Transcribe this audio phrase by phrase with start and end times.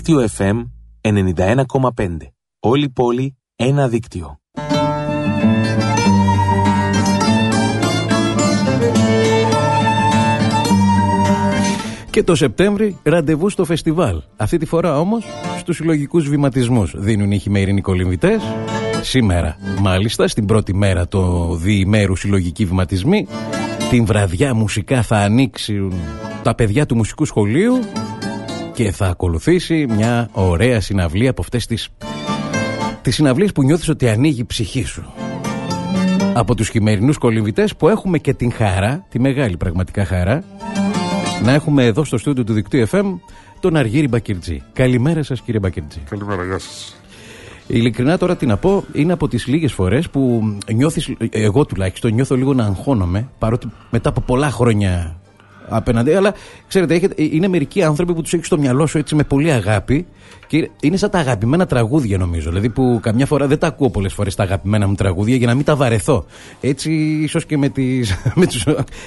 [0.00, 0.64] Δίκτυο FM
[1.00, 2.16] 91,5.
[2.60, 4.40] Όλη πόλη, ένα δίκτυο.
[12.10, 14.22] Και το Σεπτέμβρη ραντεβού στο φεστιβάλ.
[14.36, 15.24] Αυτή τη φορά όμως
[15.58, 18.42] στους συλλογικούς βηματισμούς δίνουν οι χειμερινοί κολυμβητές.
[19.02, 23.26] Σήμερα μάλιστα στην πρώτη μέρα το διημέρου συλλογικοί βηματισμοί
[23.90, 25.92] την βραδιά μουσικά θα ανοίξουν
[26.42, 27.78] τα παιδιά του μουσικού σχολείου
[28.78, 31.88] και θα ακολουθήσει μια ωραία συναυλία από αυτές τις,
[33.02, 35.04] τις συναυλίες που νιώθεις ότι ανοίγει η ψυχή σου.
[36.34, 40.44] Από τους χειμερινούς κολυμβητές που έχουμε και την χαρά, τη μεγάλη πραγματικά χαρά,
[41.42, 43.18] να έχουμε εδώ στο στούντιο του δικτύου FM
[43.60, 44.62] τον Αργύρι Μπακυρτζή.
[44.72, 46.00] Καλημέρα σας κύριε Μπακυρτζή.
[46.10, 46.96] Καλημέρα, γεια σας.
[47.66, 52.36] Ειλικρινά τώρα τι να πω, είναι από τις λίγες φορές που νιώθεις, εγώ τουλάχιστον νιώθω
[52.36, 55.16] λίγο να αγχώνομαι, παρότι μετά από πολλά χρόνια
[55.68, 56.34] απέναντι, αλλά
[56.68, 60.06] ξέρετε, έχετε, είναι μερικοί άνθρωποι που τους έχεις στο μυαλό σου έτσι με πολύ αγάπη
[60.46, 62.48] και είναι σαν τα αγαπημένα τραγούδια νομίζω.
[62.48, 65.54] Δηλαδή που καμιά φορά δεν τα ακούω πολλές φορές τα αγαπημένα μου τραγούδια για να
[65.54, 66.26] μην τα βαρεθώ.
[66.60, 68.66] Έτσι ίσως και με, τις, με τους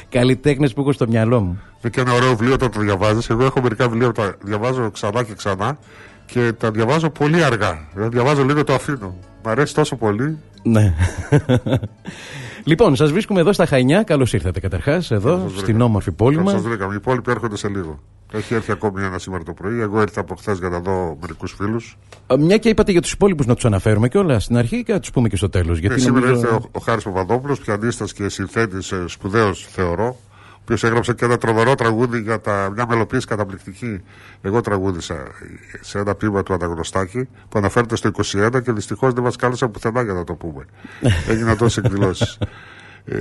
[0.09, 1.59] καλλιτέχνες που έχω στο μυαλό μου.
[1.81, 3.29] Είναι και ένα ωραίο βιβλίο όταν το διαβάζεις.
[3.29, 5.77] Εγώ έχω μερικά βιβλία που τα διαβάζω ξανά και ξανά
[6.25, 7.87] και τα διαβάζω πολύ αργά.
[7.93, 9.15] Δηλαδή διαβάζω λίγο το αφήνω.
[9.43, 10.37] Μ' αρέσει τόσο πολύ.
[10.63, 10.93] Ναι.
[12.63, 14.03] λοιπόν, σας βρίσκουμε εδώ στα Χαϊνιά.
[14.03, 16.51] Καλώς ήρθατε καταρχάς εδώ, στην όμορφη πόλη μας.
[16.51, 16.93] Σας βρήκαμε.
[16.93, 17.99] Οι υπόλοιποι έρχονται σε λίγο.
[18.33, 19.79] Έχει έρθει ακόμη ένα σήμερα το πρωί.
[19.79, 21.97] Εγώ ήρθα από χθες για να δω μερικούς φίλους.
[22.39, 24.99] Μια και είπατε για τους υπόλοιπους να τους αναφέρουμε και όλα στην αρχή και να
[24.99, 25.81] τους πούμε και στο τέλος.
[25.81, 26.41] Ναι, σήμερα νομίζω...
[26.41, 30.15] ήρθε ο, ο Χάρης Παπαδόπουλος, πιανίστας και συνθέτης ε, σπουδαίος θεωρώ ο
[30.61, 34.01] οποίο έγραψε και ένα τρομερό τραγούδι για τα, μια μελοποίηση καταπληκτική.
[34.41, 35.27] Εγώ τραγούδισα
[35.79, 40.03] σε ένα πείμα του Ανταγνωστάκη που αναφέρεται στο 21 και δυστυχώς δεν μας κάλεσε πουθενά
[40.03, 40.65] για να το πούμε.
[41.29, 42.37] Έγιναν τόσες εκδηλώσεις.
[43.05, 43.17] ε,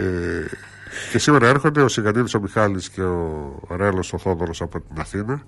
[1.13, 5.43] και σήμερα έρχονται ο Σιγανίδης ο Μιχάλης και ο Ρέλο ο Θόδωρος από την Αθήνα.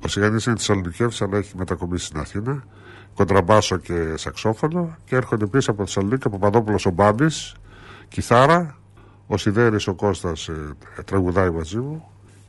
[0.00, 2.64] Ο Σιγανίδης είναι της Θεσσαλονίκης, αλλά έχει μετακομίσει στην Αθήνα.
[3.14, 4.96] Κοντραμπάσο και σαξόφωνο.
[5.04, 7.54] Και έρχονται πίσω από Θεσσαλονίκη ο Παπαδόπουλος ο Μπάμπης,
[8.08, 8.78] κιθάρα,
[9.26, 10.54] ο Σιδέρης ο Κώστας ε,
[11.04, 12.04] τραγουδάει μαζί μου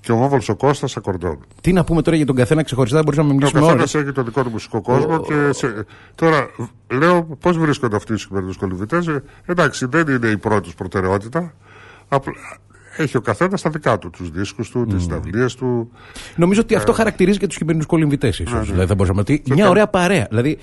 [0.05, 1.39] και ο Μόβολο ο Κώστας ακορντών.
[1.61, 4.25] Τι να πούμε τώρα για τον καθένα ξεχωριστά, μπορούμε να μιλήσουμε Ο καθένας έχει τον
[4.25, 5.19] δικό του μουσικό κόσμο.
[5.19, 5.85] Και σε...
[6.15, 6.49] Τώρα
[6.91, 8.97] λέω πώς βρίσκονται αυτοί οι συγκεκριμένοι κολυβητέ.
[8.97, 11.53] Ε, εντάξει, δεν είναι η πρώτη προτεραιότητα.
[12.07, 12.33] Απλά
[12.97, 14.93] έχει ο καθένας τα δικά του, τους δίσκους του, mm.
[14.93, 15.91] τι συναυλίες του.
[16.35, 18.51] Νομίζω ότι αυτό ε, χαρακτηρίζει και τους χειμερινού κολυμβητέ, ίσως.
[18.51, 18.65] Ναι, ναι.
[18.65, 20.25] Δηλαδή, θα μπορούσαμε να Μια ωραία παρέα.
[20.29, 20.57] Δηλαδή,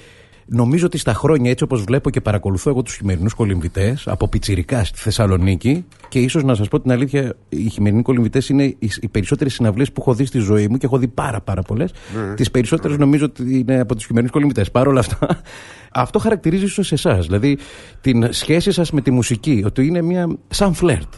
[0.47, 4.85] Νομίζω ότι στα χρόνια, έτσι όπως βλέπω και παρακολουθώ εγώ τους χειμερινούς κολυμβητές από πιτσυρικά
[4.85, 9.55] στη Θεσσαλονίκη και ίσως να σας πω την αλήθεια, οι χειμερινοί κολυμβητές είναι οι περισσότερες
[9.55, 11.93] συναυλίες που έχω δει στη ζωή μου και έχω δει πάρα, πάρα πολλές.
[12.15, 12.35] Ναι.
[12.35, 14.71] Τις περισσότερες νομίζω ότι είναι από τους χειμερινούς κολυμβητές.
[14.71, 15.41] Παρ' όλα αυτά,
[15.93, 17.27] αυτό χαρακτηρίζει ίσως εσάς.
[17.27, 17.59] Δηλαδή
[18.01, 21.15] την σχέση σας με τη μουσική, ότι είναι μια σαν φλερτ.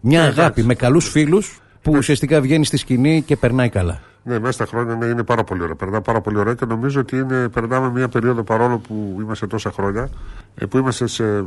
[0.00, 4.00] Μια ναι, αγάπη με καλούς φίλους που ουσιαστικά βγαίνει στη σκηνή και περνάει καλά.
[4.24, 5.74] Ναι, μέσα στα χρόνια ναι, είναι πάρα πολύ ωραία.
[5.74, 9.70] Περνά πάρα πολύ ωραία και νομίζω ότι είναι, περνάμε μια περίοδο παρόλο που είμαστε τόσα
[9.70, 10.08] χρόνια,
[10.54, 11.44] ε, που είμαστε σε,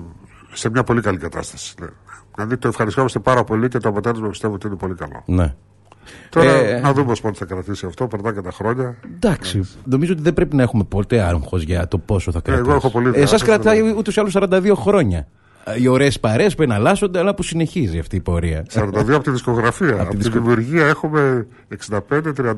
[0.53, 1.75] σε μια πολύ καλή κατάσταση.
[1.81, 1.88] Ναι.
[2.35, 5.24] Δηλαδή το ευχαριστούμε πάρα πολύ και το αποτέλεσμα πιστεύω ότι είναι πολύ καλό.
[5.25, 5.53] Ναι.
[6.30, 8.96] Τώρα ε, να δούμε πώς θα κρατήσει αυτό, περνά και τα χρόνια.
[9.16, 9.69] Εντάξει.
[9.84, 12.68] Νομίζω ότι δεν πρέπει να έχουμε ποτέ άγχος για το πόσο θα κρατήσει.
[12.68, 15.28] Ε, εγώ έχω πολύ Εσάς κρατάει ούτως ή άλλως 42 χρόνια
[15.80, 18.66] οι ωραίες παρέ που εναλλάσσονται, αλλά που συνεχίζει αυτή η πορεία.
[18.74, 19.94] 42 από τη δισκογραφία.
[19.94, 21.48] από, από τη δημιουργία έχουμε
[21.90, 22.56] 65, 35,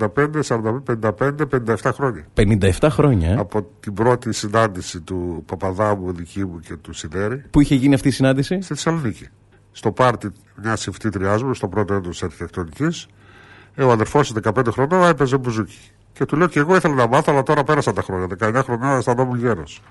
[0.48, 1.32] 45, 55,
[1.76, 2.26] 57 χρόνια.
[2.34, 3.40] 57 χρόνια.
[3.40, 7.44] Από την πρώτη συνάντηση του Παπαδάμου, δική μου και του Σιδέρη.
[7.50, 9.28] Πού είχε γίνει αυτή η συνάντηση; Στη Θεσσαλονίκη.
[9.72, 10.32] Στο πάρτι
[10.64, 13.08] μιας ευθύτριά μου, στο πρώτο έτο της αρχιτεκτονικής.
[13.76, 15.78] Ε, ο αδερφός 15 χρονών έπαιζε μπουζούκι.
[16.14, 18.28] Και του λέω και εγώ ήθελα να μάθω, αλλά τώρα πέρασαν τα χρόνια.
[18.40, 19.82] 19 χρονών αισθανόμουν γέρος.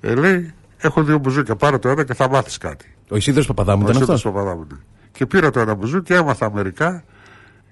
[0.00, 1.56] Ε, λέει, Έχω δύο μπουζούκια.
[1.56, 2.96] Πάρε το ένα και θα μάθεις κάτι.
[3.10, 4.66] Ο Ισίδρο Παπαδάμου ήταν αυτός; Παπαδάμου.
[4.70, 4.78] Ναι.
[5.12, 7.04] Και πήρα το ένα μπουζούκι, έμαθα Αμερικά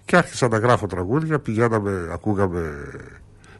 [0.04, 1.38] και άρχισα να γράφω τραγούδια.
[1.38, 2.72] Πηγαίναμε, ακούγαμε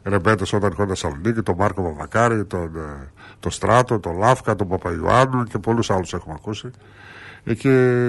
[0.03, 5.43] ρεμπέτες όταν ερχόταν Θεσσαλονίκη, τον Μάρκο Παπακάρη, τον, ε, τον Στράτο, τον Λάφκα, τον Παπαϊωάννου
[5.43, 6.71] και πολλούς άλλους έχουμε ακούσει.
[7.57, 7.99] Και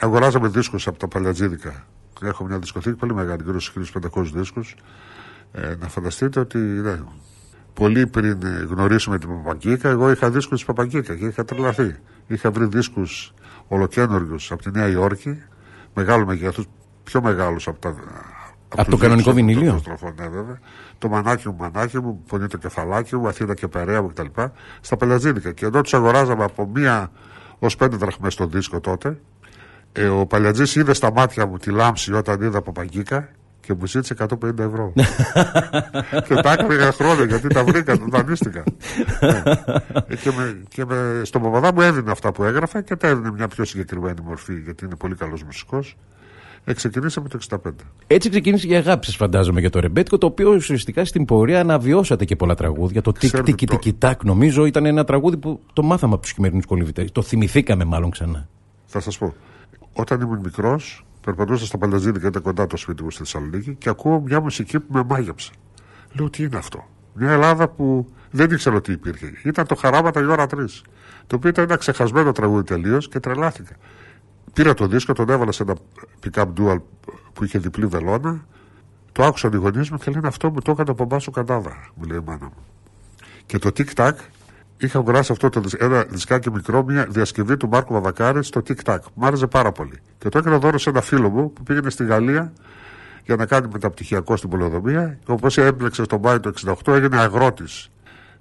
[0.00, 1.84] αγοράζαμε δίσκους από τα παλιατζίδικα.
[2.22, 4.76] Έχω μια δισκοθήκη πολύ μεγάλη, γύρω στους 1500 δίσκους.
[5.52, 6.98] Ε, να φανταστείτε ότι ναι,
[7.80, 8.38] πολύ πριν
[8.68, 11.96] γνωρίσουμε την Παπαγκίκα, εγώ είχα δίσκους της Παπαγκίκα και είχα τρελαθεί.
[12.26, 13.34] Είχα βρει δίσκους
[13.68, 15.42] ολοκένουργιου από τη Νέα Υόρκη,
[15.94, 16.64] μεγάλου μεγέθου,
[17.04, 17.94] πιο μεγάλους από τα.
[18.76, 19.82] Από, το κανονικό βινίλιο;
[20.16, 20.58] Ναι, βέβαια.
[20.98, 24.26] Το μανάκι μου, μανάκι μου, πονεί το κεφαλάκι μου, Αθήνα και Περαία μου κτλ.
[24.80, 25.52] Στα Παλιατζίδικα.
[25.52, 27.10] Και εδώ τους αγοράζαμε από μία
[27.58, 29.20] ως πέντε δραχμές στο δίσκο τότε.
[29.92, 33.28] Ε, ο Παλιατζή είδε στα μάτια μου τη λάμψη όταν είδα Παπαγκίκα
[33.60, 34.92] και μου ζήτησε 150 ευρώ.
[36.28, 38.62] και τα έκανα χρόνια γιατί τα βρήκα, τα δανείστηκα.
[39.20, 39.42] ναι.
[40.16, 43.48] Και, με, και με, στον παπαδά μου έδινε αυτά που έγραφα και τα έδινε μια
[43.48, 45.96] πιο συγκεκριμένη μορφή γιατί είναι πολύ καλός μουσικός.
[46.64, 47.56] Ε, ξεκινήσαμε το 65.
[48.06, 52.24] Έτσι ξεκίνησε η αγάπη σας, φαντάζομαι, για το ρεμπέτικο, το οποίο ουσιαστικά στην πορεία αναβιώσατε
[52.24, 53.02] και πολλά τραγούδια.
[53.02, 56.22] Το τικ Ξέρετε τικ το- τικ τάκ, νομίζω, ήταν ένα τραγούδι που το μάθαμε από
[56.22, 57.04] τους χειμερινούς κολυβητέ.
[57.12, 58.48] Το θυμηθήκαμε μάλλον ξανά.
[58.86, 59.34] Θα σας πω.
[59.92, 64.20] Όταν ήμουν μικρός, περπατούσα στα Παλαζίδικα, ήταν κοντά το σπίτι μου στη Θεσσαλονίκη και ακούω
[64.20, 65.52] μια μουσική που με μάγεψε.
[66.12, 69.32] Λέω τι είναι αυτό; Μια Ελλάδα που δεν ήξερα ότι υπήρχε.
[69.44, 70.56] Ήταν το Χαράματα η ώρα 3.
[71.26, 73.74] Το οποίο ήταν ένα ξεχασμένο τραγούδι τελείως και τρελάθηκα.
[74.52, 75.76] Πήρα το δίσκο, τον έβαλα σε ένα
[76.24, 76.78] pick-up dual
[77.32, 78.46] που είχε διπλή βελόνα.
[79.12, 82.04] Το άκουσαν οι γονείς μου και λένε αυτό μου το έκανε από μπάσο κατάδα, μου
[82.04, 82.64] λέει η μάνα μου.
[83.46, 84.12] Και το Tic Tac
[84.80, 88.74] είχα αγοράσει αυτό το δισ- ένα δισκάκι μικρό, μια διασκευή του Μάρκου Βαβακάρη στο Tic
[88.84, 88.98] Tac.
[89.14, 89.98] Μου άρεσε πάρα πολύ.
[90.18, 92.52] Και το έκανα δώρο σε ένα φίλο μου που πήγαινε στη Γαλλία
[93.24, 95.18] για να κάνει μεταπτυχιακό στην πολεοδομία.
[95.24, 96.52] Και όπως έμπλεξε στον Μάιο του
[96.84, 97.88] 68, έγινε αγρότης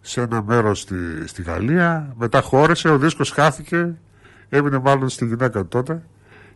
[0.01, 0.95] σε ένα μέρος στη,
[1.25, 2.13] στη Γαλλία.
[2.17, 3.95] Μετά χώρεσε, ο δίσκος χάθηκε.
[4.49, 6.03] Έμεινε μάλλον στη γυναίκα του τότε.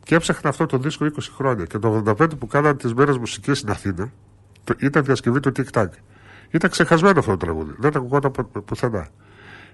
[0.04, 1.66] Και έψαχνα αυτό το δίσκο 20 χρόνια.
[1.66, 4.12] Και το 85 που κάνανε τις μέρες μουσικής στην Αθήνα,
[4.64, 5.88] το, ήταν διασκευή του Tic Tac.
[6.52, 7.72] Ήταν ξεχασμένο αυτό το τραγούδι.
[7.78, 9.08] Δεν ακουγόταν που- πουθενά.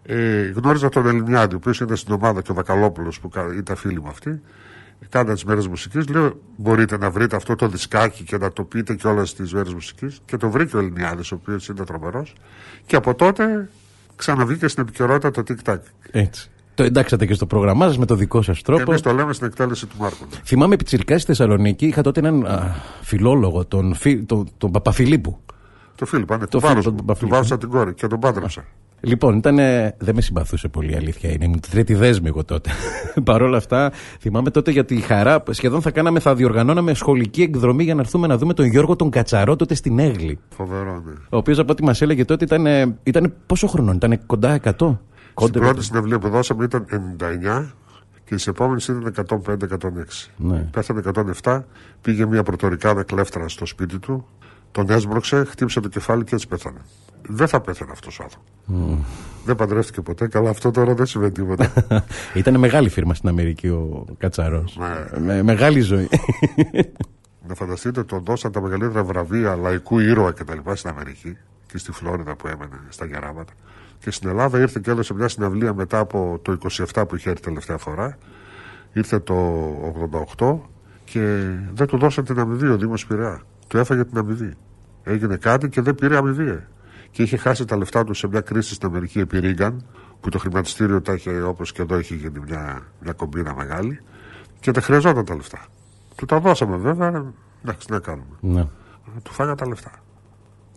[0.04, 3.76] Ε, γνώριζα τον Ελληνιάδη, ο οποίος ήταν στην ομάδα και ο Βακαλόπουλος που κα- ήταν
[3.76, 4.42] φίλοι μου αυτοί.
[5.10, 6.08] Κάναν τις μέρες μουσικής.
[6.08, 9.74] Λέω: Μπορείτε να βρείτε αυτό το δισκάκι και να το πείτε και όλες τις μέρες
[9.74, 10.20] μουσικής.
[10.26, 12.34] Και το βρήκε ο Ελληνιάδη, ο οποίος ήταν τρομερός.
[12.86, 13.70] Και από τότε
[14.16, 15.78] ξαναβγήκε στην επικαιρότητα το Tic Tac.
[16.12, 16.50] Έτσι.
[16.76, 18.82] Το εντάξατε και στο πρόγραμμά σας με το δικό σας τρόπο.
[18.92, 20.26] Εμείς το λέμε στην εκτέλεση του Μάρκου.
[20.44, 25.40] Θυμάμαι πιτσιρικά στη Θεσσαλονίκη, είχα τότε έναν α, φιλόλογο, τον, Φι- τον, τον Παπαφιλίππου.
[25.96, 26.96] Το Φίλιππ, είναι Το του βάρος Φίλιππ, μου.
[26.96, 27.34] τον Του Παπαφίλιππ.
[27.34, 28.64] βάρωσα την κόρη και τον πάντρεψα.
[29.02, 29.56] Λοιπόν, ήταν,
[29.98, 31.46] δεν με συμπαθούσε πολύ η αλήθεια είναι.
[31.46, 32.70] Ήμουν τρίτη δέσμη εγώ τότε.
[33.24, 35.44] Παρ' όλα αυτά, θυμάμαι τότε για τη χαρά.
[35.50, 39.10] Σχεδόν θα κάναμε, θα διοργανώναμε σχολική εκδρομή για να έρθουμε να δούμε τον Γιώργο τον
[39.10, 40.40] Κατσαρό τότε στην Έγλη.
[40.50, 41.14] Φοβερό, ναι.
[41.30, 44.70] Ο οποίος από ό,τι μας έλεγε τότε ήταν, ήταν πόσο χρονών, ήταν κοντά 100.
[44.70, 44.98] Στην
[45.34, 46.86] Κόντε πρώτη συναυλία που δώσαμε ήταν
[47.60, 47.66] 99
[48.30, 49.14] και τι επόμενες ήταν
[49.46, 50.30] 105-106.
[50.38, 50.68] Ναι.
[50.72, 51.02] Πέθανε
[51.44, 51.62] 107,
[52.02, 54.28] πήγε μια πρωτορικάδα κλέφτρα στο σπίτι του,
[54.72, 56.80] τον έσμπρωξε, χτύπησε το κεφάλι και έτσι πέθανε.
[57.22, 58.50] Δεν θα πέθανε αυτός ο άνθρωπος.
[59.46, 61.74] Δεν παντρεύτηκε ποτέ, καλά αυτό τώρα δεν σημαίνει τίποτα.
[62.34, 64.78] Ήταν μεγάλη φίρμα στην Αμερική ο Κατσαρός.
[64.78, 65.20] Ναι.
[65.20, 66.08] Με, μεγάλη ζωή.
[67.48, 70.58] Να φανταστείτε, τον δώσαν τα μεγαλύτερα βραβεία λαϊκού ήρωα κτλ.
[70.74, 71.38] στην Αμερική
[71.72, 73.54] και στη Φλόριδα που έμενε στα γεράματα.
[74.00, 76.58] Και στην Ελλάδα ήρθε και έδωσε μια συναυλία μετά από το
[76.94, 78.18] 27 που είχε έρθει τελευταία φορά.
[78.94, 79.36] Ήρθε το
[80.38, 80.58] 88
[81.06, 81.20] και
[81.74, 83.42] δεν του δώσαν την αμοιβή ο Δήμος Πειραιά.
[83.70, 84.54] Του έφαγε την αμοιβή.
[85.04, 86.50] Έγινε κάτι και δεν πήρε αμοιβή.
[86.50, 86.68] ε.
[87.12, 89.86] Και είχε χάσει τα λεφτά του σε μια κρίση στην Αμερική επί Ρίγκαν,
[90.22, 94.00] που το χρηματιστήριο τα είχε όπως και εδώ είχε γίνει μια, μια κομπίνα μεγάλη
[94.60, 95.66] και τα χρειαζόταν τα λεφτά.
[96.16, 97.34] Του τα δώσαμε βέβαια,
[97.64, 98.36] εντάξει, τι να κάνουμε.
[98.40, 98.66] ναι.
[99.24, 99.92] Του φάγα τα λεφτά.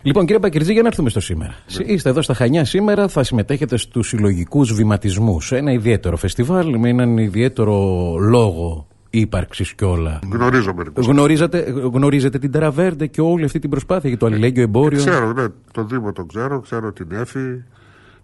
[0.03, 1.55] Λοιπόν, κύριε Πακυρτζή, για να έρθουμε στο σήμερα.
[1.87, 5.53] Είστε εδώ στα Χανιά σήμερα, θα συμμετέχετε στους συλλογικούς βηματισμούς.
[5.53, 7.75] Ένα ιδιαίτερο φεστιβάλ με έναν ιδιαίτερο
[8.19, 10.19] λόγο ύπαρξης κιόλα.
[10.33, 11.07] Γνωρίζω μερικούς.
[11.07, 11.59] Γνωρίζετε,
[11.93, 15.89] γνωρίζετε την Τεραβέρντε και όλη αυτή την προσπάθεια για το αλληλέγγυο εμπόριο; Ξέρω, ναι, τον
[15.89, 17.65] Δήμο τον ξέρω, ξέρω την Έφη.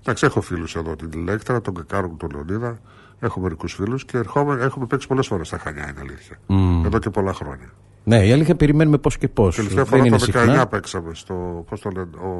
[0.00, 2.78] Εντάξει, έχω φίλους εδώ, την Ηλέκτρα, τον Κακάρο, τον Λεωνίδα.
[3.20, 6.38] Έχω μερικούς φίλους και ερχόμαι, έχουμε παίξει πολλές φορές στα Χανιά, είναι αλήθεια.
[6.86, 7.70] Εδώ και πολλά χρόνια.
[8.04, 9.54] Ναι, η αλήθεια περιμένουμε πώς και πώς.
[9.56, 10.66] Τελευταία Δεν φορά είναι το 19 συχνά.
[10.66, 11.64] παίξαμε στο.
[11.68, 12.30] Πώς το λένε, ο,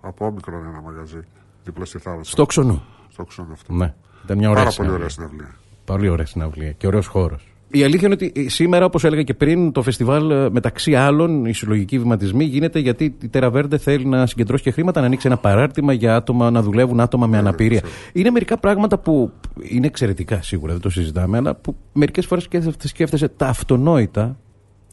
[0.00, 1.20] από όμικρον ένα μαγαζί.
[1.64, 2.30] Δίπλα στη θάλασσα.
[2.30, 2.82] Στο ξωνού.
[3.12, 3.72] στο ξόνο αυτό.
[3.72, 3.94] Ναι.
[4.24, 4.94] Ήταν μια ωραία Πάρα πολύ συναυλία.
[4.96, 5.54] ωραία συναυλία.
[5.84, 7.55] Πολύ ωραία συναυλία και ωραίος χώρος.
[7.70, 11.52] Η αλήθεια είναι ότι σήμερα, όπως έλεγα και πριν, το φεστιβάλ ε, μεταξύ άλλων, οι
[11.52, 15.92] συλλογικοί βηματισμοί γίνεται γιατί η Τεραβέρντε θέλει να συγκεντρώσει και χρήματα, να ανοίξει ένα παράρτημα
[15.92, 17.80] για άτομα να δουλεύουν άτομα με αναπηρία.
[18.12, 19.32] Είναι μερικά πράγματα που
[19.62, 24.36] είναι εξαιρετικά σίγουρα, δεν το συζητάμε, αλλά που μερικές φορές σκέφτεσαι τα αυτονόητα.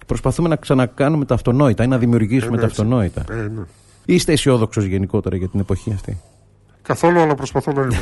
[0.07, 2.81] Προσπαθούμε να ξανακάνουμε τα αυτονόητα ή να δημιουργήσουμε Ε, τα έτσι.
[2.81, 3.23] αυτονόητα.
[3.29, 3.61] Ε, ναι.
[4.05, 6.17] Είστε αισιόδοξο γενικότερα για την εποχή αυτή;
[6.81, 7.97] Καθόλου, αλλά προσπαθώ να είμαι.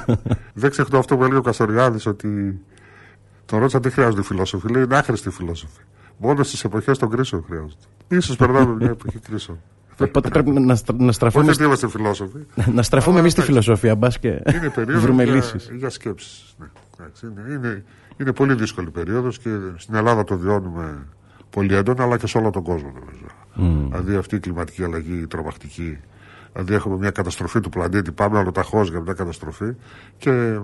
[0.54, 2.60] Δεν ξεχνώ αυτό που έλεγε ο Καστοριάδης ότι
[3.52, 5.80] τον ρώτησα τι χρειάζονται οι φιλόσοφοι; Λέει είναι άχρηστοι οι φιλόσοφοι.
[6.18, 8.20] Μόνος στις εποχές των κρίσεων χρειάζονται.
[8.20, 9.58] σω περνάμε μια εποχή κρίσεων.
[10.00, 12.38] Οπότε πρέπει να, στρα- να στραφούμε, Όχι ότι είμαστε φιλόσοφοι.
[12.72, 15.70] να στραφούμε εμείς στη φιλοσοφία, μπας και Είναι περίοδος βρούμε για, λύσεις.
[15.76, 16.54] για σκέψεις.
[16.58, 16.66] Ναι.
[16.98, 17.84] Εντάξει, είναι, είναι,
[18.16, 21.06] είναι πολύ δύσκολη περίοδος και στην Ελλάδα το βιώνουμε
[21.50, 23.26] πολύ έντονα, αλλά και σε όλο τον κόσμο νομίζω.
[23.90, 25.98] Δηλαδή αυτή η κλιματική αλλαγή, η τρομακτική.
[26.52, 29.74] Δηλαδή έχουμε μια καταστροφή του πλανήτη, πάμε αλλοταχώ για μια καταστροφή
[30.18, 30.58] και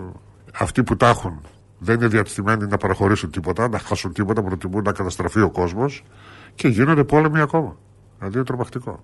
[0.59, 1.41] αυτοί που τα έχουν
[1.79, 6.03] δεν είναι διατεθειμένοι να παραχωρήσουν τίποτα, να χάσουν τίποτα, προτιμούν να καταστραφεί ο κόσμος
[6.55, 7.77] και γίνονται πόλεμοι ακόμα.
[8.19, 9.01] Δηλαδή είναι τρομακτικό.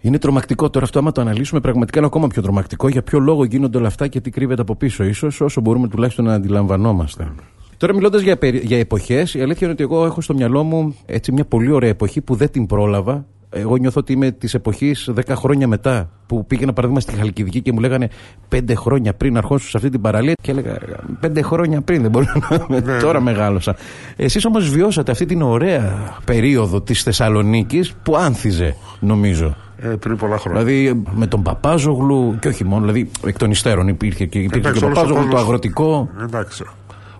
[0.00, 0.98] Είναι τρομακτικό τώρα αυτό.
[0.98, 2.88] Άμα το αναλύσουμε, πραγματικά είναι ακόμα πιο τρομακτικό.
[2.88, 6.24] Για ποιο λόγο γίνονται όλα αυτά και τι κρύβεται από πίσω, ίσως, όσο μπορούμε τουλάχιστον
[6.24, 7.32] να αντιλαμβανόμαστε.
[7.76, 10.96] Τώρα, μιλώντας για, περι- για εποχές, η αλήθεια είναι ότι εγώ έχω στο μυαλό μου
[11.06, 13.26] έτσι μια πολύ ωραία εποχή που δεν την πρόλαβα.
[13.54, 17.72] Εγώ νιώθω ότι είμαι της εποχής 10 χρόνια μετά που πήγαινα παράδειγμα στη Χαλκιδική και
[17.72, 18.08] μου λέγανε
[18.48, 20.34] 5 χρόνια πριν αρχόσου σε αυτή την παραλία.
[20.42, 20.78] Και έλεγα
[21.26, 22.80] 5 χρόνια πριν, δεν μπορώ να.
[22.80, 22.98] Ναι.
[22.98, 23.76] Τώρα μεγάλωσα.
[24.16, 29.56] Εσείς όμως βιώσατε αυτή την ωραία περίοδο της Θεσσαλονίκης που άνθιζε, νομίζω.
[29.78, 30.64] Ε, πριν πολλά χρόνια.
[30.64, 34.80] Δηλαδή με τον Παπάζογλου και όχι μόνο, δηλαδή εκ των υστέρων υπήρχε και, υπήρχε Εντάξει,
[34.80, 36.08] και ο Παπάζογλου, το αγροτικό.
[36.22, 36.64] Εντάξει.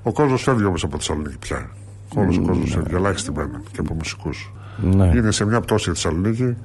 [0.03, 1.71] Ο κόσμος φεύγει όμως από Θεσσαλονίκη πια.
[2.15, 4.53] Όλος ο κόσμος φεύγει, ελάχιστοι μένουν και από μουσικούς.
[4.77, 5.11] Ναι.
[5.15, 6.57] Είναι σε μια πτώση η Θεσσαλονίκη.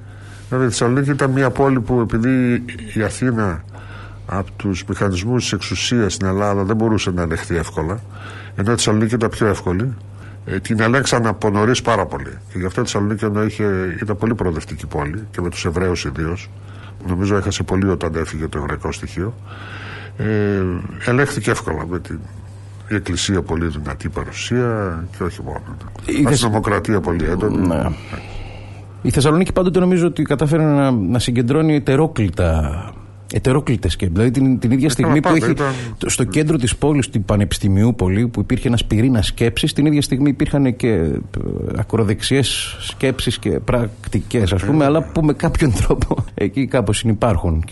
[0.48, 3.64] Δηλαδή η Θεσσαλονίκη ήταν μια πόλη που επειδή η Αθήνα
[4.26, 8.00] από τους μηχανισμούς της εξουσίας στην Ελλάδα δεν μπορούσε να ελεγχθεί εύκολα,
[8.56, 9.94] ενώ η Θεσσαλονίκη ήταν πιο εύκολη,
[10.46, 12.32] ε, την ελέγξαν από νωρίς πάρα πολύ.
[12.52, 16.04] Και γι' αυτό η Θεσσαλονίκη ενώ είχε, ήταν πολύ προοδευτική πόλη και με τους Εβραίους
[16.04, 16.50] ιδίως.
[17.06, 19.34] Νομίζω έχασε πολύ όταν έφυγε το εβραϊκό στοιχείο.
[20.16, 20.62] Ε,
[21.06, 22.18] ελέγχθηκε εύκολα με την
[22.88, 25.76] η Εκκλησία πολύ δυνατή παρουσία και όχι μόνο.
[26.06, 27.66] Η αστυνομοκρατία πολύ έντονη.
[27.66, 27.86] Ναι.
[29.02, 32.92] Η Θεσσαλονίκη πάντοτε νομίζω ότι κατάφερε να, να συγκεντρώνει ετερόκλητα
[33.32, 34.14] ετερόκλητες σκέψει.
[34.14, 35.72] Δηλαδή την, την ίδια στιγμή που έχει ήταν...
[36.06, 40.30] στο κέντρο της πόλης, του Πανεπιστημίου Πολύ, που υπήρχε ένας πυρήνας σκέψης, την ίδια στιγμή
[40.30, 41.18] υπήρχαν και ε,
[41.76, 47.64] ακροδεξιές σκέψεις και πρακτικές, ας πούμε, αλλά που με κάποιον τρόπο εκεί κάπως συνεπάρχουν.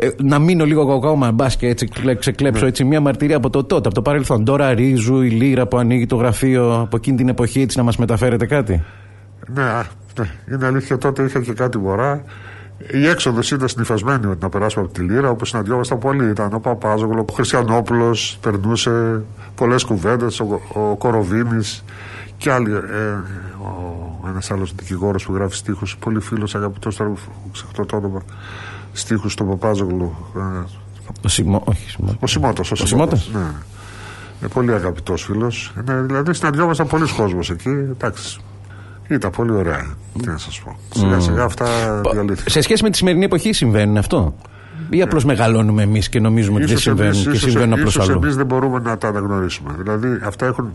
[0.00, 1.88] Ε, να μείνω λίγο ακόμα, μπας και έτσι
[2.18, 2.68] ξεκλέψω ναι.
[2.68, 4.44] έτσι μια μαρτυρία από το τότε, από το παρελθόν.
[4.44, 7.96] Τώρα Ρίζου, η Λύρα που ανοίγει το γραφείο από εκείνη την εποχή, έτσι να μας
[7.96, 8.82] μεταφέρετε κάτι;
[9.54, 9.62] Ναι,
[10.18, 12.24] ναι, είναι αλήθεια τότε είχα και κάτι βορρά.
[12.92, 16.28] Η έξοδος ήταν συνηθισμένη ότι να περάσουμε από τη Λύρα, όπως συναντιόμασταν πολύ.
[16.28, 19.22] Ήταν ο Παπάζογλου, ο Χριστιανόπουλος, περνούσε
[19.54, 21.84] πολλές κουβέντες, ο, ο Κοροβίνης
[22.36, 22.72] και άλλοι.
[22.72, 22.78] Ε,
[24.28, 27.12] ένας άλλος δικηγόρος που γράφει στίχους, πολύ φίλος, αγαπητός, τώρα
[27.52, 28.22] ξεχτώ το όνομα
[29.00, 30.16] στίχους του Παπάζογλου.
[30.36, 30.64] Ε,
[31.24, 32.70] ο Σιμώ, όχι, ο Σιμώτος.
[32.70, 33.40] Ο Σιμώτος, ναι.
[34.40, 35.72] Είναι πολύ αγαπητός φίλος.
[35.84, 37.68] Ναι, δηλαδή συναντιόμασταν πολλοί κόσμος εκεί.
[37.68, 38.40] Εντάξει,
[39.08, 39.94] ήταν πολύ ωραία.
[40.20, 40.78] Τι να σας πω.
[40.94, 41.66] Σιγά σιγά αυτά
[42.12, 42.52] διαλύθηκαν.
[42.52, 44.34] Σε σχέση με τη σημερινή εποχή συμβαίνει αυτό;
[44.90, 48.46] Ή απλώς μεγαλώνουμε εμείς και νομίζουμε ότι δεν συμβαίνουν και συμβαίνουν απλώς αλλού; Εμείς δεν
[48.46, 49.74] μπορούμε να τα αναγνωρίσουμε.
[49.78, 50.70] Δηλαδή αυτά έχουν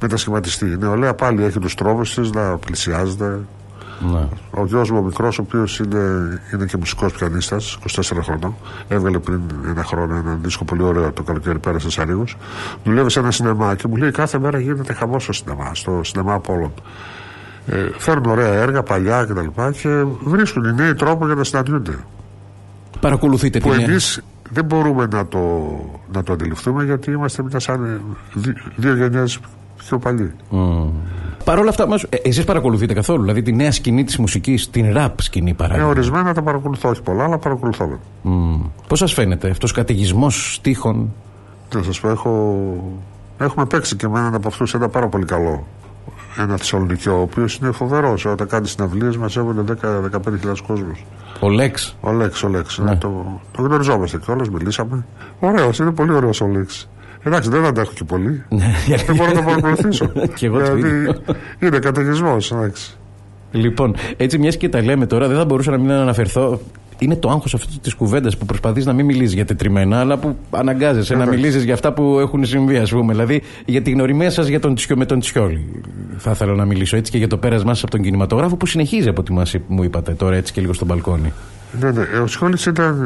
[0.00, 0.66] μετασχηματιστεί.
[0.66, 3.38] Η νεολαία πάλι έχει τους τρόπους της να πλησιάζεται,
[4.00, 4.28] ναι.
[4.50, 5.98] Ο γιος μου ο μικρός, ο οποίος είναι,
[6.54, 8.54] είναι και μουσικός πιανίστας, 24 χρονών,
[8.88, 12.24] έβγαλε πριν ένα χρόνο ένα δίσκο πολύ ωραίο το καλοκαίρι πέρα σε Σαρίγου.
[12.84, 16.34] Δουλεύει σε ένα σινεμά και μου λέει κάθε μέρα γίνεται χαμός στο σινεμά, στο σινεμά
[16.34, 16.72] Απόλων.
[17.66, 19.40] Ε, φέρνουν ωραία έργα, παλιά κτλ.
[19.40, 21.98] Και, και βρίσκουν οι νέοι τρόπο για να συναντιούνται.
[23.00, 25.38] Παρακολουθείτε που εμείς δεν μπορούμε να το,
[26.12, 28.00] να το αντιληφθούμε γιατί είμαστε μια σαν
[28.76, 29.50] δύο γενιές πιο
[29.98, 30.32] παλιοί.
[30.52, 30.90] Mm.
[31.44, 35.20] Παρ' όλα αυτά, ε, εσείς παρακολουθείτε καθόλου, δηλαδή τη νέα σκηνή της μουσικής, την ραπ
[35.20, 35.86] σκηνή παράδειγμα.
[35.86, 37.98] Ε, ορισμένα τα παρακολουθώ, όχι πολλά, αλλά παρακολουθώ.
[38.24, 38.70] Mm.
[38.88, 41.12] Πώς σας φαίνεται αυτός ο καταιγισμός στίχων;
[41.74, 42.64] Να σας πω, έχω...
[43.38, 45.66] έχουμε παίξει και με έναν από αυτούς ένα πάρα πολύ καλό.
[46.38, 48.24] Ένα Θεσσαλονικιό, ο οποίος είναι φοβερός.
[48.24, 51.04] Όταν κάνει συναυλίες, μαζεύονται 10-15.000 κόσμους.
[51.40, 51.96] Ο Λέξ.
[52.00, 52.78] Ο Λέξ, ο Λέξ.
[52.78, 52.96] Ναι.
[52.96, 55.06] Το, το γνωριζόμαστε κιόλας, μιλήσαμε.
[55.40, 56.88] Ωραίος, είναι πολύ ωραίος ο Λέξ.
[57.26, 58.42] Εντάξει, δεν αντέχω και πολύ.
[58.48, 58.74] Ναι.
[59.06, 60.12] δεν μπορώ να το παρακολουθήσω.
[60.36, 61.14] και εγώ δηλαδή,
[61.58, 62.36] είναι καταιγισμό.
[63.50, 66.60] Λοιπόν, έτσι μιας και τα λέμε τώρα, δεν θα μπορούσα να μην αναφερθώ.
[66.98, 70.36] Είναι το άγχος αυτής της κουβέντας που προσπαθείς να μην μιλήσεις για τετριμένα, αλλά που
[70.50, 73.12] αναγκάζεσαι να μιλήσεις για αυτά που έχουν συμβεί, ας πούμε.
[73.12, 75.82] Δηλαδή για την γνωριμία σας για τον Τσιό με τον Τσιόλι.
[76.16, 79.08] Θα ήθελα να μιλήσω έτσι και για το πέρασμά σας από τον κινηματογράφο που συνεχίζει
[79.08, 81.32] από ό,τι μου είπατε τώρα έτσι και λίγο στον μπαλκόνι.
[81.80, 82.02] Ναι, ναι.
[82.22, 83.02] Ο Τσιόλι ήταν